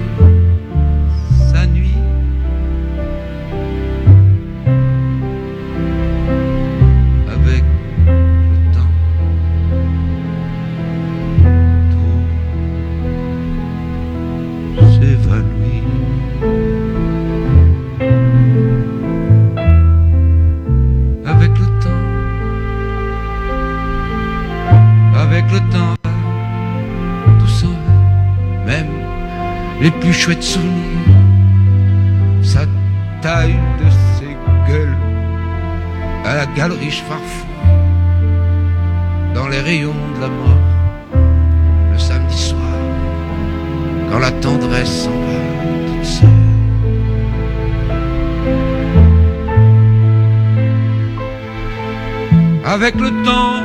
[30.13, 31.15] chouettes souvenirs,
[32.41, 32.61] sa
[33.21, 34.97] taille de ses gueules
[36.25, 37.47] à la galerie Farfou,
[39.33, 40.63] dans les rayons de la mort,
[41.91, 42.61] le samedi soir,
[44.09, 45.39] quand la tendresse s'en va
[45.87, 46.29] toute seule.
[52.65, 53.63] Avec le temps,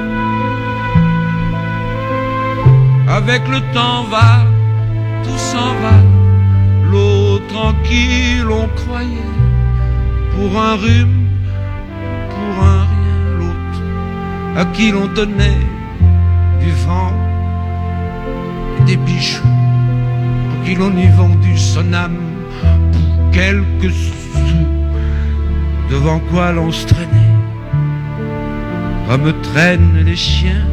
[3.09, 4.47] avec le temps va,
[5.25, 6.12] tout s'en va.
[6.93, 9.33] L'eau tranquille, on croyait,
[10.33, 11.27] pour un rhume,
[12.29, 13.83] pour un rien, l'autre,
[14.59, 15.67] à qui l'on donnait
[16.61, 17.15] du vent
[18.79, 19.43] et des bijoux,
[20.51, 22.19] pour qui l'on y vendu son âme
[22.61, 24.67] pour quelques sous,
[25.91, 27.33] devant quoi l'on se traînait
[29.09, 30.67] comme traînent les chiens.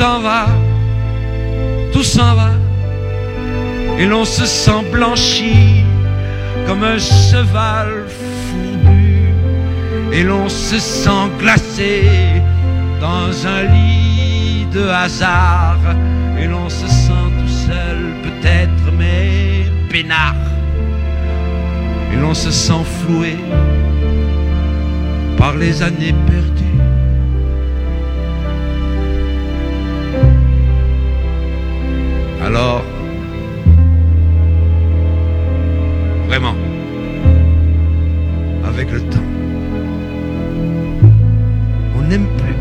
[0.00, 0.46] Va
[1.92, 2.50] tout s'en va
[3.98, 5.84] et l'on se sent blanchi
[6.66, 9.28] comme un cheval fourbu
[10.12, 12.02] et l'on se sent glacé
[13.00, 15.78] dans un lit de hasard
[16.38, 20.34] et l'on se sent tout seul peut-être mais peinard
[22.12, 23.36] et l'on se sent floué
[25.36, 26.59] par les années perdues
[32.52, 32.82] Alors,
[36.26, 36.56] vraiment,
[38.64, 39.28] avec le temps,
[41.96, 42.56] on n'aime plus.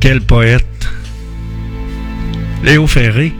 [0.00, 0.62] Quel poète.
[2.62, 3.32] Léo Ferré.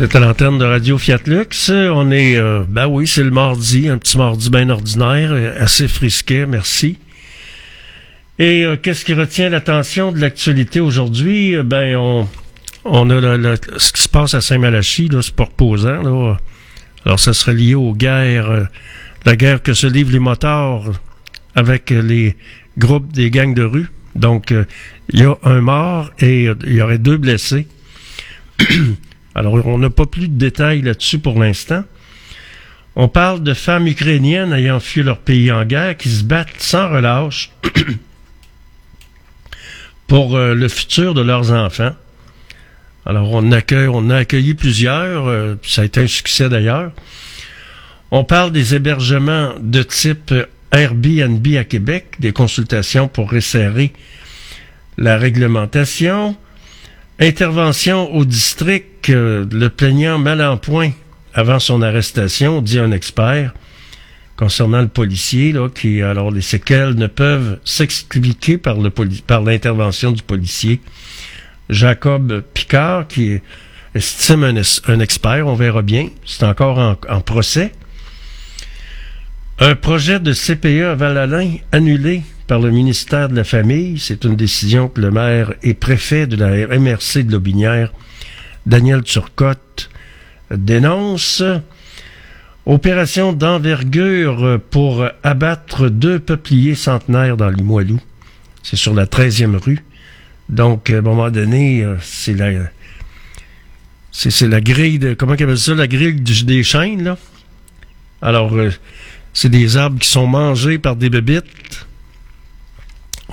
[0.00, 1.68] Êtes à l'antenne de Radio Fiat Lux.
[1.68, 5.88] On est, euh, ben oui, c'est le mardi, un petit mardi bien ordinaire, euh, assez
[5.88, 6.96] frisquet, merci.
[8.38, 11.54] Et euh, qu'est-ce qui retient l'attention de l'actualité aujourd'hui?
[11.62, 12.26] Ben, on,
[12.86, 16.38] on a ce qui se passe à Saint-Malachie, là, c'est pas là.
[17.04, 18.68] Alors, ça serait lié aux guerres,
[19.26, 20.92] la guerre que se livrent les motards
[21.54, 22.36] avec les
[22.78, 23.90] groupes des gangs de rue.
[24.14, 24.54] Donc,
[25.10, 27.66] il y a un mort et il y aurait deux blessés.
[29.34, 31.84] Alors, on n'a pas plus de détails là-dessus pour l'instant.
[32.96, 36.88] On parle de femmes ukrainiennes ayant fui leur pays en guerre qui se battent sans
[36.88, 37.50] relâche
[40.08, 41.94] pour euh, le futur de leurs enfants.
[43.06, 46.92] Alors, on, accueille, a accueilli plusieurs, euh, ça a été un succès d'ailleurs.
[48.10, 50.34] On parle des hébergements de type
[50.72, 53.92] Airbnb à Québec, des consultations pour resserrer
[54.98, 56.36] la réglementation.
[57.22, 60.92] Intervention au district, euh, le plaignant mal en point
[61.34, 63.52] avant son arrestation, dit un expert,
[64.36, 68.78] concernant le policier, là, qui, alors, les séquelles ne peuvent s'expliquer par,
[69.44, 70.80] l'intervention du policier.
[71.68, 73.38] Jacob Picard, qui
[73.94, 77.72] estime un, expert, on verra bien, c'est encore en, procès.
[79.58, 84.00] Un projet de CPE à Val-Alain annulé par le ministère de la Famille.
[84.00, 87.92] C'est une décision que le maire et préfet de la MRC de Lobinière,
[88.66, 89.88] Daniel Turcotte,
[90.50, 91.44] dénonce.
[92.66, 98.00] Opération d'envergure pour abattre deux peupliers centenaires dans Limoilou.
[98.64, 99.84] C'est sur la 13e rue.
[100.48, 102.50] Donc, à un moment donné, euh, c'est la,
[104.10, 107.16] c'est, la grille de, comment on appelle ça, la grille du- des chênes, là.
[108.20, 108.70] Alors, euh,
[109.34, 111.86] c'est des arbres qui sont mangés par des bébites.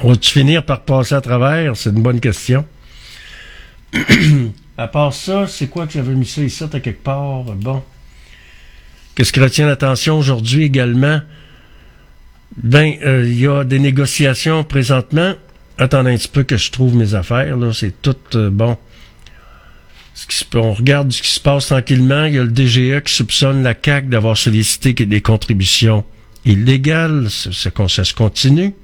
[0.04, 1.76] On va-tu finir par passer à travers?
[1.76, 2.66] C'est une bonne question.
[4.78, 7.44] à part ça, c'est quoi que j'avais mis ça ici, à quelque part?
[7.44, 7.82] Bon.
[9.16, 11.22] Qu'est-ce qui retient l'attention aujourd'hui également?
[12.58, 15.34] Ben, euh, il y a des négociations présentement.
[15.80, 17.74] Attendez un petit peu que je trouve mes affaires, là.
[17.74, 18.78] C'est tout, euh, bon.
[20.54, 22.26] on regarde ce qui se passe tranquillement.
[22.26, 26.06] Il y a le DGE qui soupçonne la CAQ d'avoir sollicité des contributions
[26.46, 27.32] illégales.
[27.32, 28.76] Ça, ça ça se continue.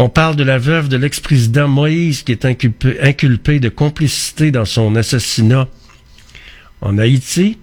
[0.00, 4.64] On parle de la veuve de l'ex-président Moïse qui est inculpé, inculpé de complicité dans
[4.64, 5.66] son assassinat
[6.80, 7.58] en Haïti.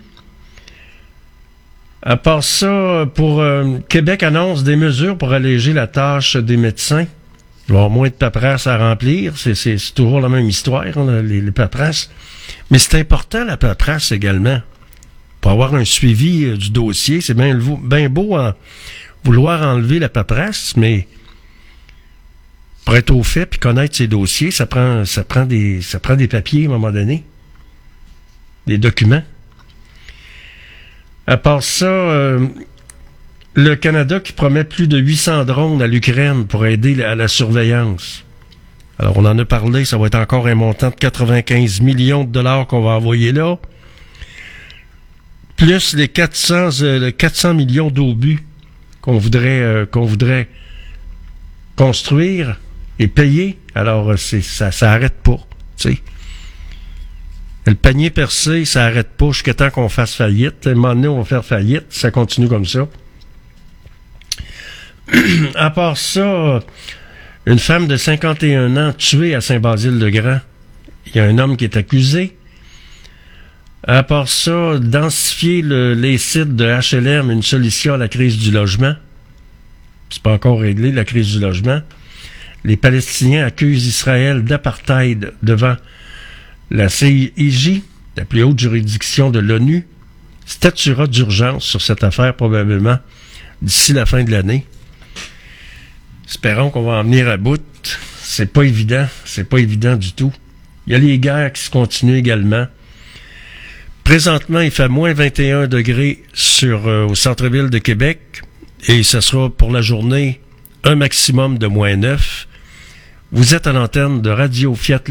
[2.01, 7.05] À part ça, pour euh, Québec annonce des mesures pour alléger la tâche des médecins.
[7.69, 9.37] Avoir moins de paperasse à remplir.
[9.37, 10.83] C'est, toujours la même histoire,
[11.23, 12.11] les, paperasses.
[12.69, 14.59] Mais c'est important, la paperasse également.
[15.39, 18.51] Pour avoir un suivi euh, du dossier, c'est bien beau en
[19.23, 21.07] vouloir enlever la paperasse, mais
[22.85, 26.15] pour être au fait puis connaître ses dossiers, ça prend, ça prend des, ça prend
[26.15, 27.23] des papiers à un moment donné.
[28.67, 29.23] Des documents.
[31.27, 32.47] À part ça, euh,
[33.55, 38.23] le Canada qui promet plus de 800 drones à l'Ukraine pour aider à la surveillance.
[38.99, 42.31] Alors, on en a parlé, ça va être encore un montant de 95 millions de
[42.31, 43.57] dollars qu'on va envoyer là.
[45.57, 48.45] Plus les 400, euh, les 400 millions d'obus
[49.01, 50.47] qu'on voudrait, euh, qu'on voudrait
[51.75, 52.59] construire
[52.99, 53.59] et payer.
[53.73, 55.37] Alors, euh, c'est, ça, ça arrête pas.
[57.67, 60.67] Le panier percé, ça arrête pas jusqu'à temps qu'on fasse faillite.
[60.67, 61.85] À un moment donné, on va faire faillite.
[61.89, 62.87] Ça continue comme ça.
[65.55, 66.59] à part ça,
[67.45, 70.39] une femme de 51 ans tuée à Saint-Basile-de-Grand.
[71.07, 72.35] Il y a un homme qui est accusé.
[73.87, 78.51] À part ça, densifier le- les sites de HLM, une solution à la crise du
[78.51, 78.93] logement.
[80.09, 81.81] C'est pas encore réglé, la crise du logement.
[82.65, 85.75] Les Palestiniens accusent Israël d'apartheid devant
[86.71, 87.83] la CIJ,
[88.17, 89.85] la plus haute juridiction de l'ONU,
[90.47, 92.97] statuera d'urgence sur cette affaire probablement
[93.61, 94.65] d'ici la fin de l'année.
[96.27, 97.61] Espérons qu'on va en venir à bout.
[98.23, 100.33] C'est pas évident, c'est pas évident du tout.
[100.87, 102.65] Il y a les guerres qui se continuent également.
[104.03, 108.41] Présentement, il fait moins 21 degrés sur, euh, au centre-ville de Québec
[108.87, 110.41] et ce sera pour la journée
[110.83, 112.47] un maximum de moins 9.
[113.31, 115.01] Vous êtes à l'antenne de Radio Fiat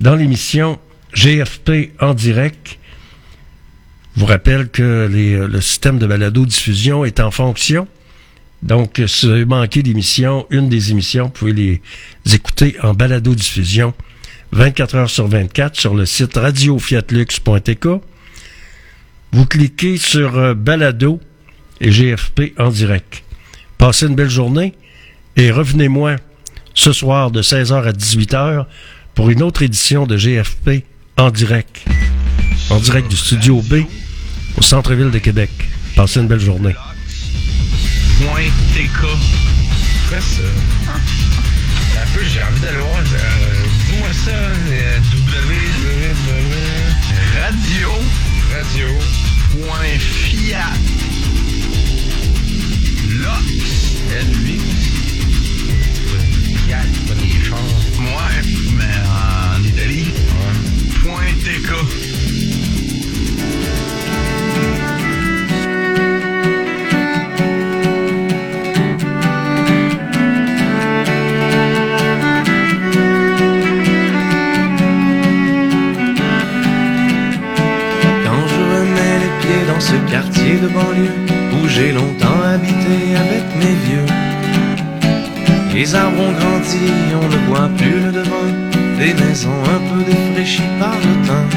[0.00, 0.80] dans l'émission
[1.14, 2.78] GFP en direct.
[4.16, 7.86] Je vous rappelle que euh, le système de balado-diffusion est en fonction.
[8.62, 11.80] Donc, euh, si vous avez manqué d'émissions, une des émissions, vous pouvez les
[12.34, 13.94] écouter en balado-diffusion
[14.50, 17.86] 24 heures sur 24 sur le site radiofiatlux.tk.
[19.32, 21.20] Vous cliquez sur euh, balado
[21.80, 23.22] et GFP en direct.
[23.78, 24.74] Passez une belle journée
[25.36, 26.16] et revenez-moi
[26.74, 28.66] ce soir de 16h à 18h
[29.14, 30.84] pour une autre édition de GFP
[31.16, 31.84] en direct.
[32.70, 33.84] En direct du studio B
[34.56, 35.50] au centre-ville de Québec.
[35.96, 36.74] Passez une belle journée.
[79.90, 81.18] Ce quartier de banlieue
[81.54, 84.08] où j'ai longtemps habité avec mes vieux.
[85.74, 86.86] Les arbres ont grandi,
[87.22, 88.48] on ne voit plus le devant,
[88.98, 91.48] des maisons un peu défraîchies par le temps.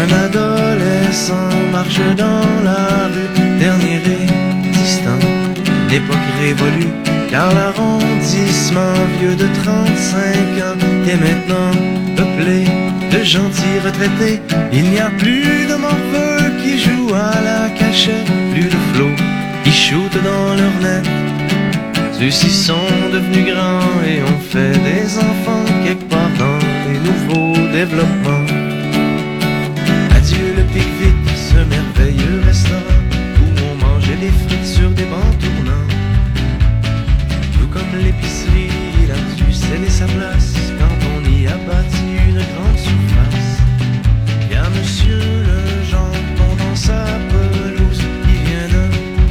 [0.00, 3.32] Un adolescent marche dans la rue,
[3.64, 5.22] dernier résistant.
[5.90, 6.92] L'époque révolue,
[7.30, 10.20] car l'arrondissement vieux de 35
[10.66, 10.78] ans
[11.12, 11.72] est maintenant
[12.16, 12.58] peuplé
[13.12, 14.40] de gentils retraités.
[14.72, 16.21] Il n'y a plus de morveux
[17.10, 19.16] à la cachette, plus de flots
[19.64, 21.06] qui shootent dans leur net.
[22.12, 28.46] Ceux-ci sont devenus grands et ont fait des enfants quelque part dans les nouveaux développements.
[30.16, 33.02] Adieu le pique-vite, ce merveilleux restaurant
[33.42, 35.88] où on mangeait des frites sur des bancs tournants.
[37.54, 38.70] Tout comme l'épicerie,
[39.02, 39.52] il a dû
[39.88, 40.61] sa place
[46.86, 48.02] sa pelouse.
[48.32, 48.68] Il vient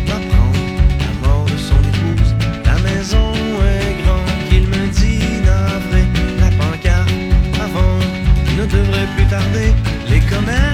[0.07, 0.63] d'apprendre
[1.03, 2.33] la mort de son épouse.
[2.65, 3.33] La maison
[3.75, 6.03] est grande, qu'il me dit navré.
[6.39, 7.11] La pancarte
[7.65, 7.97] avant
[8.57, 9.73] ne devrait plus tarder.
[10.09, 10.70] Les commerces.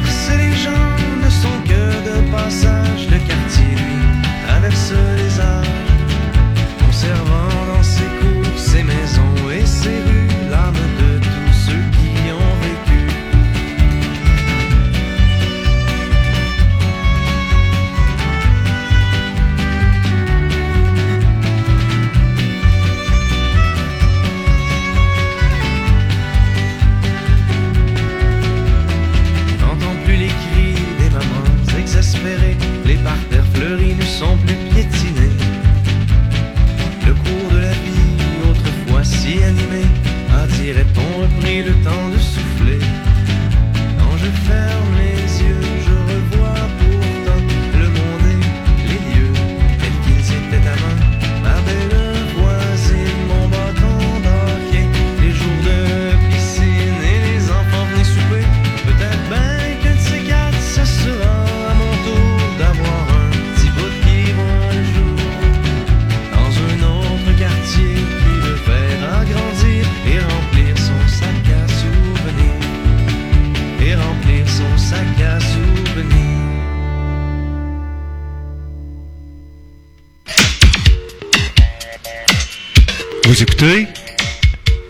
[83.57, 83.87] écoutez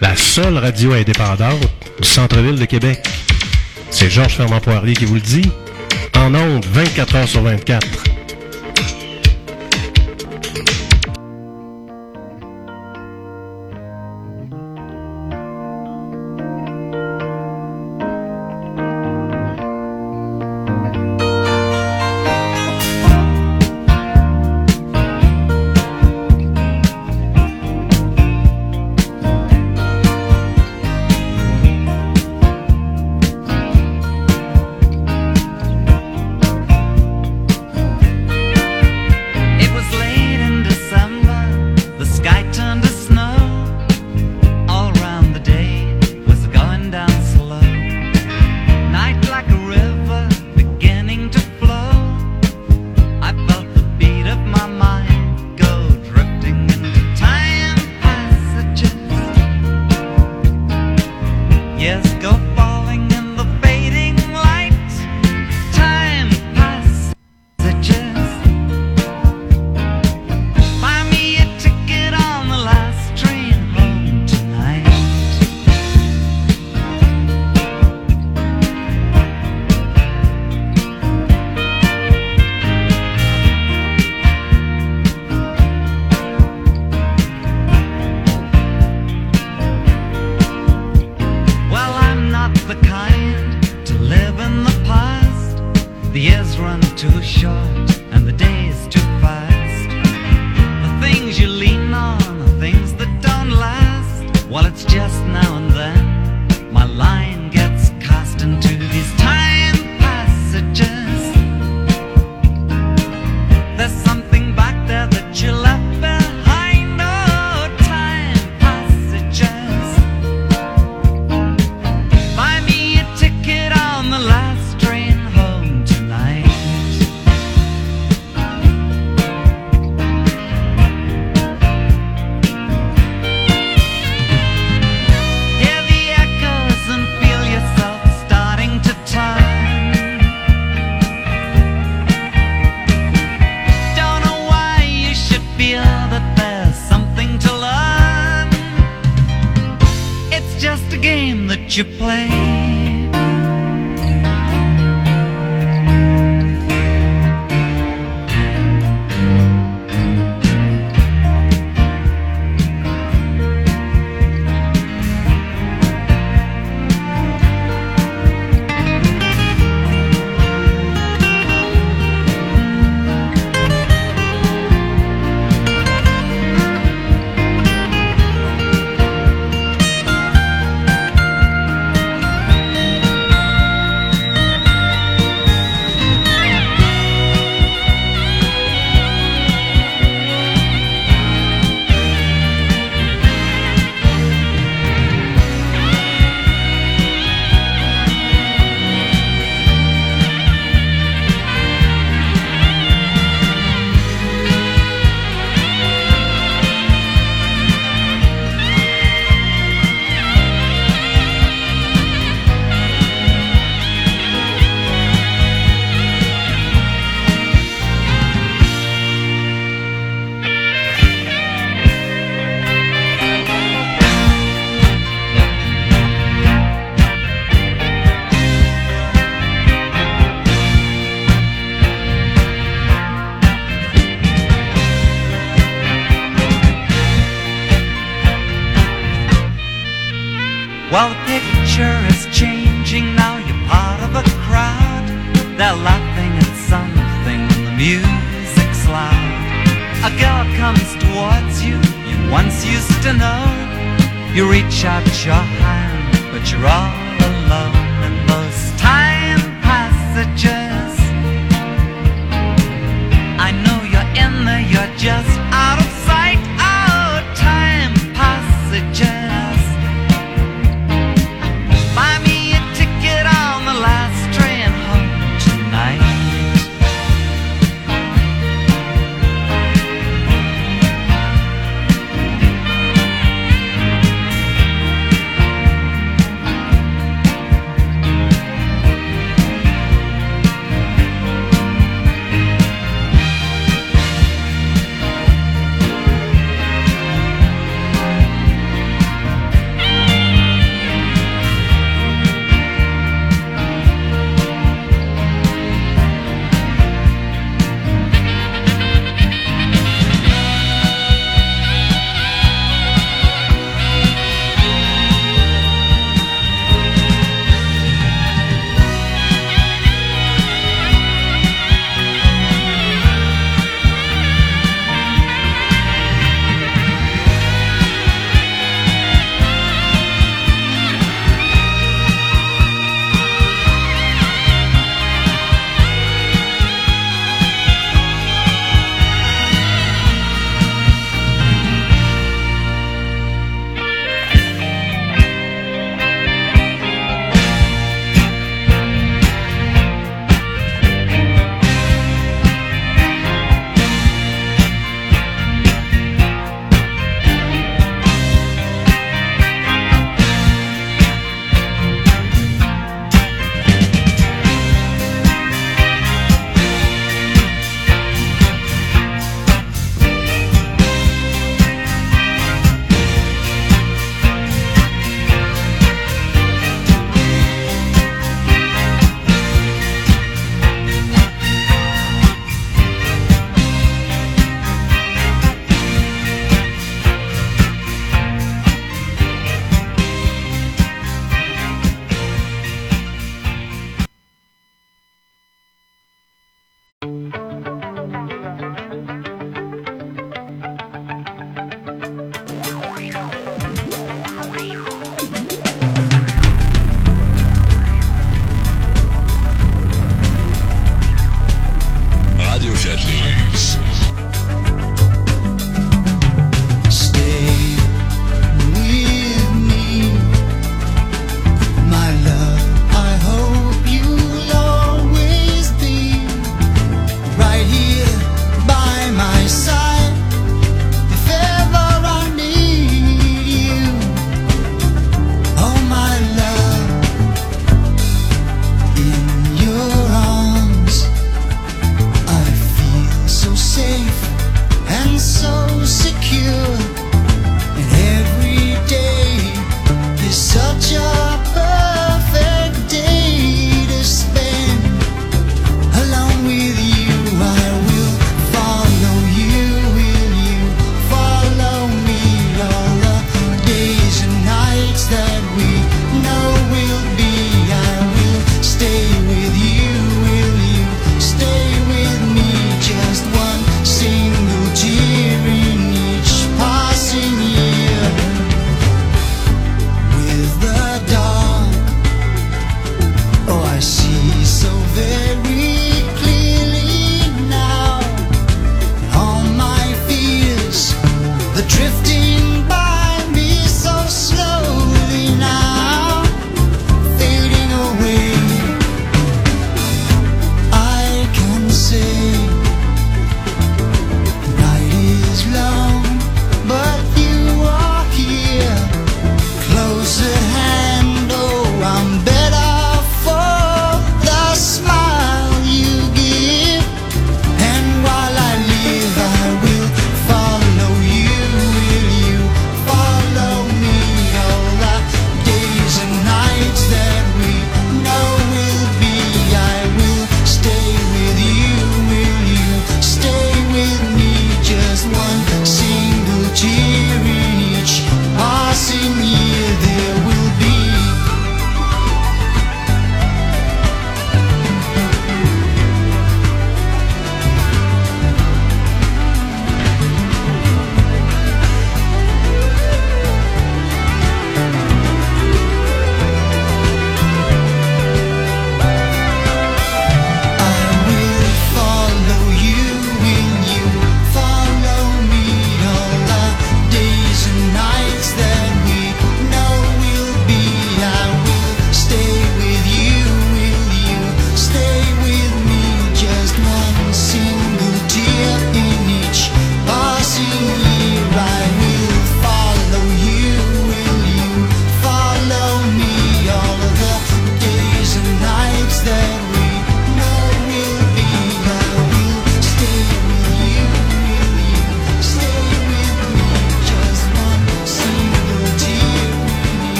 [0.00, 1.60] la seule radio indépendante
[2.00, 3.00] du centre-ville de Québec.
[3.90, 5.50] C'est Georges Fermand Poirier qui vous le dit.
[6.16, 8.11] En ondes, 24 heures sur 24.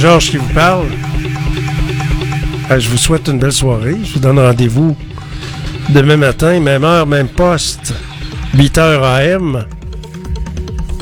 [0.00, 0.86] Georges qui vous parle.
[2.70, 3.98] Euh, je vous souhaite une belle soirée.
[4.02, 4.96] Je vous donne rendez-vous
[5.90, 7.92] demain matin, même heure, même poste,
[8.56, 9.66] 8h AM,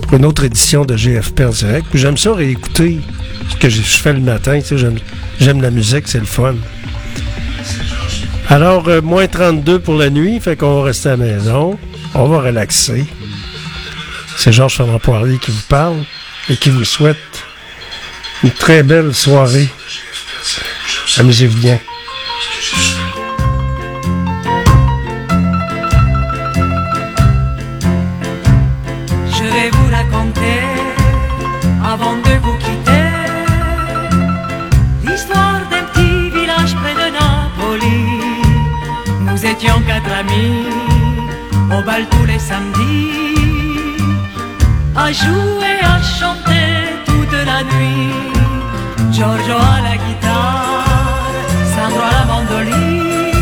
[0.03, 1.87] pour une autre édition de GFP en direct.
[1.95, 2.99] J'aime ça réécouter
[3.49, 4.59] ce que je fais le matin.
[5.39, 6.57] j'aime la musique, c'est le fun.
[8.49, 11.79] Alors, euh, moins 32 pour la nuit, fait qu'on va rester à la maison.
[12.15, 13.07] On va relaxer.
[14.37, 15.99] C'est Georges Fernand Poirier qui vous parle
[16.51, 17.16] et qui vous souhaite
[18.43, 19.69] une très belle soirée.
[21.19, 21.78] Amusez-vous bien.
[29.27, 30.60] Je vais vous raconter,
[31.85, 33.09] avant de vous quitter,
[35.05, 38.01] l'histoire d'un petit village près de Napoli.
[39.20, 40.66] Nous étions quatre amis,
[41.77, 43.97] au bal tous les samedis,
[44.94, 46.78] à jouer, à chanter
[47.51, 48.12] la nuit.
[49.15, 50.85] Giorgio à la guitare,
[51.73, 53.33] Sandro à la mandoline.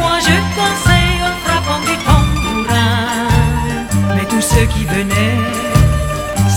[0.00, 2.96] Moi je dansais en frappant du tambourin.
[4.14, 5.40] Mais tous ceux qui venaient,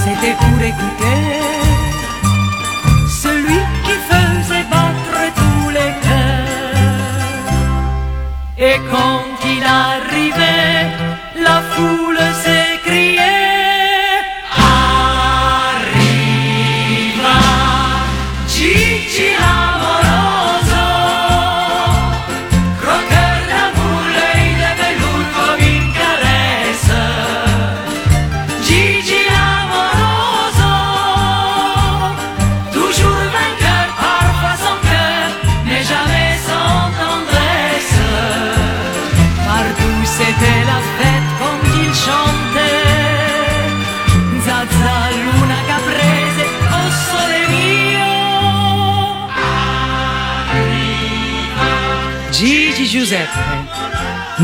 [0.02, 1.45] c'était pour écouter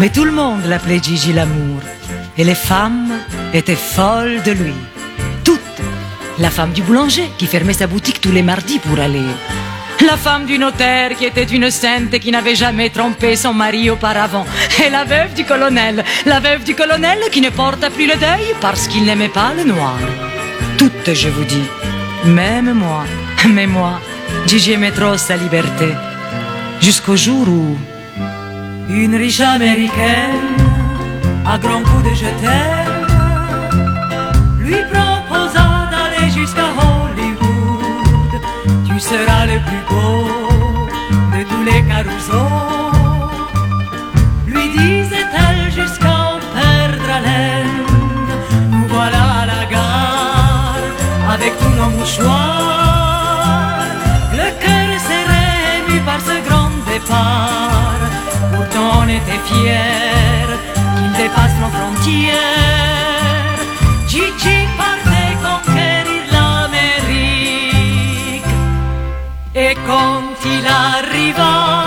[0.02, 1.80] Mais tout le monde l'appelait Gigi l'amour.
[2.36, 3.11] Et les femmes
[3.53, 4.73] étaient folles de lui.
[5.44, 5.60] Toutes.
[6.40, 9.30] La femme du boulanger qui fermait sa boutique tous les mardis pour aller.
[10.03, 13.91] La femme du notaire qui était une sainte et qui n'avait jamais trompé son mari
[13.91, 14.48] auparavant.
[14.84, 16.03] Et la veuve du colonel.
[16.26, 19.65] La veuve du colonel qui ne porta plus le deuil parce qu'il n'aimait pas le
[19.65, 19.99] noir.
[20.80, 21.68] Toutes, je vous dis.
[22.26, 23.03] Même moi.
[23.48, 24.02] Mais moi,
[24.48, 25.90] Gigi aimait trop sa liberté.
[26.82, 27.78] Jusqu'au jour où
[28.90, 30.58] Une riche américaine,
[31.45, 33.08] à grands coups de je t'aime,
[34.60, 38.41] lui proposa d'aller jusqu'à Hollywood.
[38.88, 40.28] Tu seras le plus beau
[41.34, 42.82] de tous les carousaux.
[44.48, 47.86] Lui disait-elle jusqu'à en perdre haleine.
[48.72, 50.78] Nous voilà à la gare
[51.34, 52.60] avec tous nos mouchoirs.
[59.22, 60.53] Était fiers
[60.95, 63.60] qu'il dépasse nos frontières.
[64.07, 67.72] Gigi partait conquérir l'Amérique.
[69.56, 71.81] Et quand il arriva,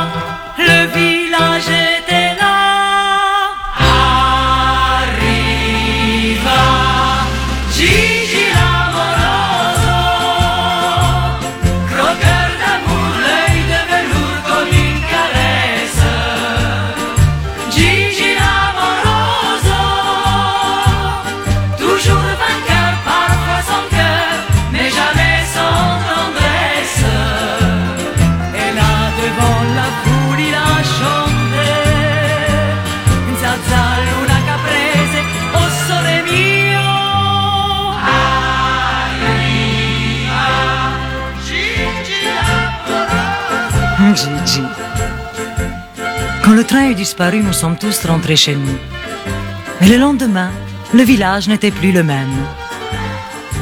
[46.75, 48.79] train est disparu, nous sommes tous rentrés chez nous.
[49.81, 50.51] Mais le lendemain,
[50.93, 52.37] le village n'était plus le même.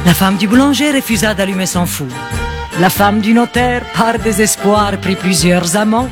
[0.07, 2.13] La femme du boulanger refusa d'allumer son four.
[2.79, 6.09] La femme du notaire, par désespoir, prit plusieurs amants.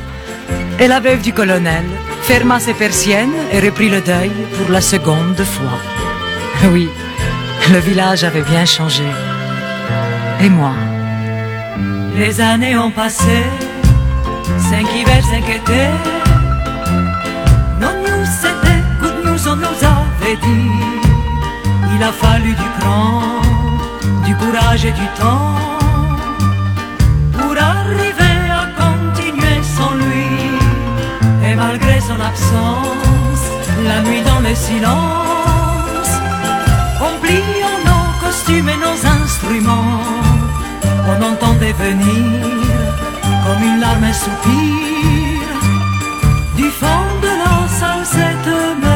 [0.79, 1.85] Et la veuve du colonel
[2.29, 5.79] ferma ses persiennes et reprit le deuil pour la seconde fois.
[6.73, 6.87] Oui,
[7.73, 9.09] le village avait bien changé.
[10.43, 10.75] Et moi
[12.15, 13.37] Les années ont passé,
[14.69, 16.20] cinq hivers, cinq étés.
[20.33, 23.21] Il a fallu du cran,
[24.25, 25.57] du courage et du temps
[27.33, 30.31] pour arriver à continuer sans lui.
[31.45, 33.43] Et malgré son absence,
[33.83, 36.11] la nuit dans le silence,
[37.05, 39.99] en pliant nos costumes et nos instruments,
[41.09, 42.41] on revenir
[43.43, 45.41] comme une larme, un soupir
[46.55, 48.90] du fond de l'ensemble cette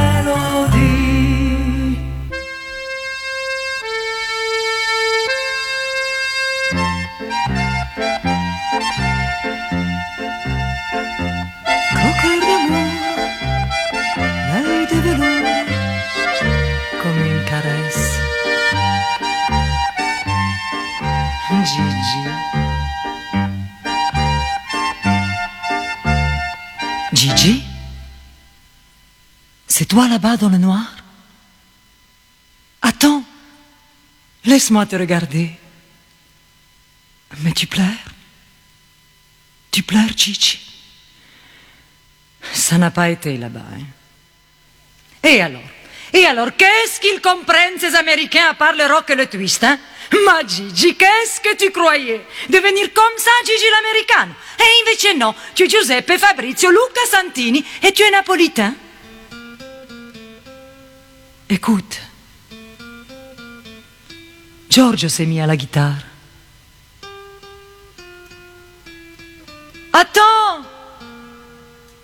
[29.77, 30.85] C'est toi là-bas dans le noir?
[32.81, 33.25] Attends,
[34.45, 35.51] laisse-moi te regarder.
[37.39, 38.05] Mais tu pleures.
[39.71, 40.61] Tu pleures, Gigi
[42.53, 43.65] Ça n'a pas été là-bas.
[43.73, 43.83] hein.
[45.27, 45.69] Et alors?
[46.13, 49.77] Et alors, qu'est-ce qu'ils comprennent ces Américains à part le rock et le twist hein?
[50.25, 52.25] Ma Gigi, qu'est-ce que tu croyais?
[52.47, 54.33] Devenir comme ça, Gigi l'américaine?
[54.57, 57.65] E invece no, tu es Giuseppe, Fabrizio, Luca Santini.
[57.83, 58.73] Et tu es napolitain?
[61.47, 62.01] Écoute,
[64.67, 65.93] Giorgio s'est mis à la guitare.
[69.93, 70.63] Attends.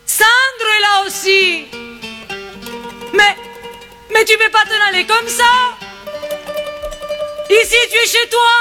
[0.05, 1.65] Sandro est là aussi.
[3.13, 3.35] Mais,
[4.13, 5.75] mais tu peux pas t'en aller comme ça?
[7.49, 8.57] Ici tu es chez toi.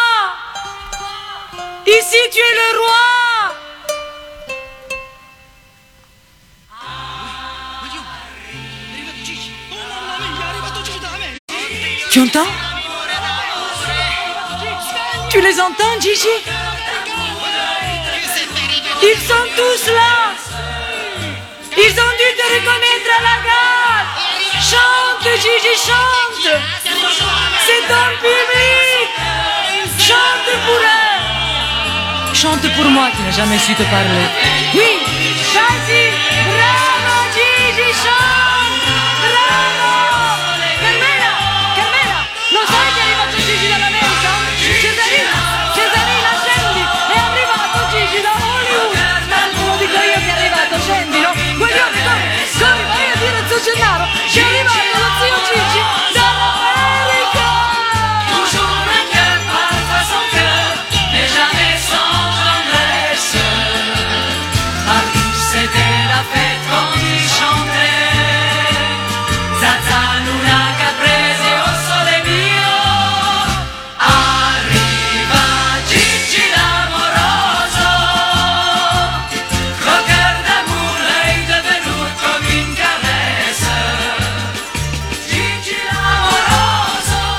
[1.86, 3.39] Ici tu es le roi
[12.10, 12.40] Tu entends
[15.28, 16.26] Tu les entends, Gigi
[19.00, 20.34] Ils sont tous là
[21.76, 24.06] Ils ont dû te reconnaître à la gare
[24.60, 26.50] Chante, Gigi, chante
[27.66, 29.08] C'est un public
[30.00, 34.26] Chante pour eux Chante pour moi qui n'ai jamais su te parler.
[34.74, 34.98] Oui,
[35.54, 36.10] vas-y,
[36.48, 38.29] bravo Gigi, chante.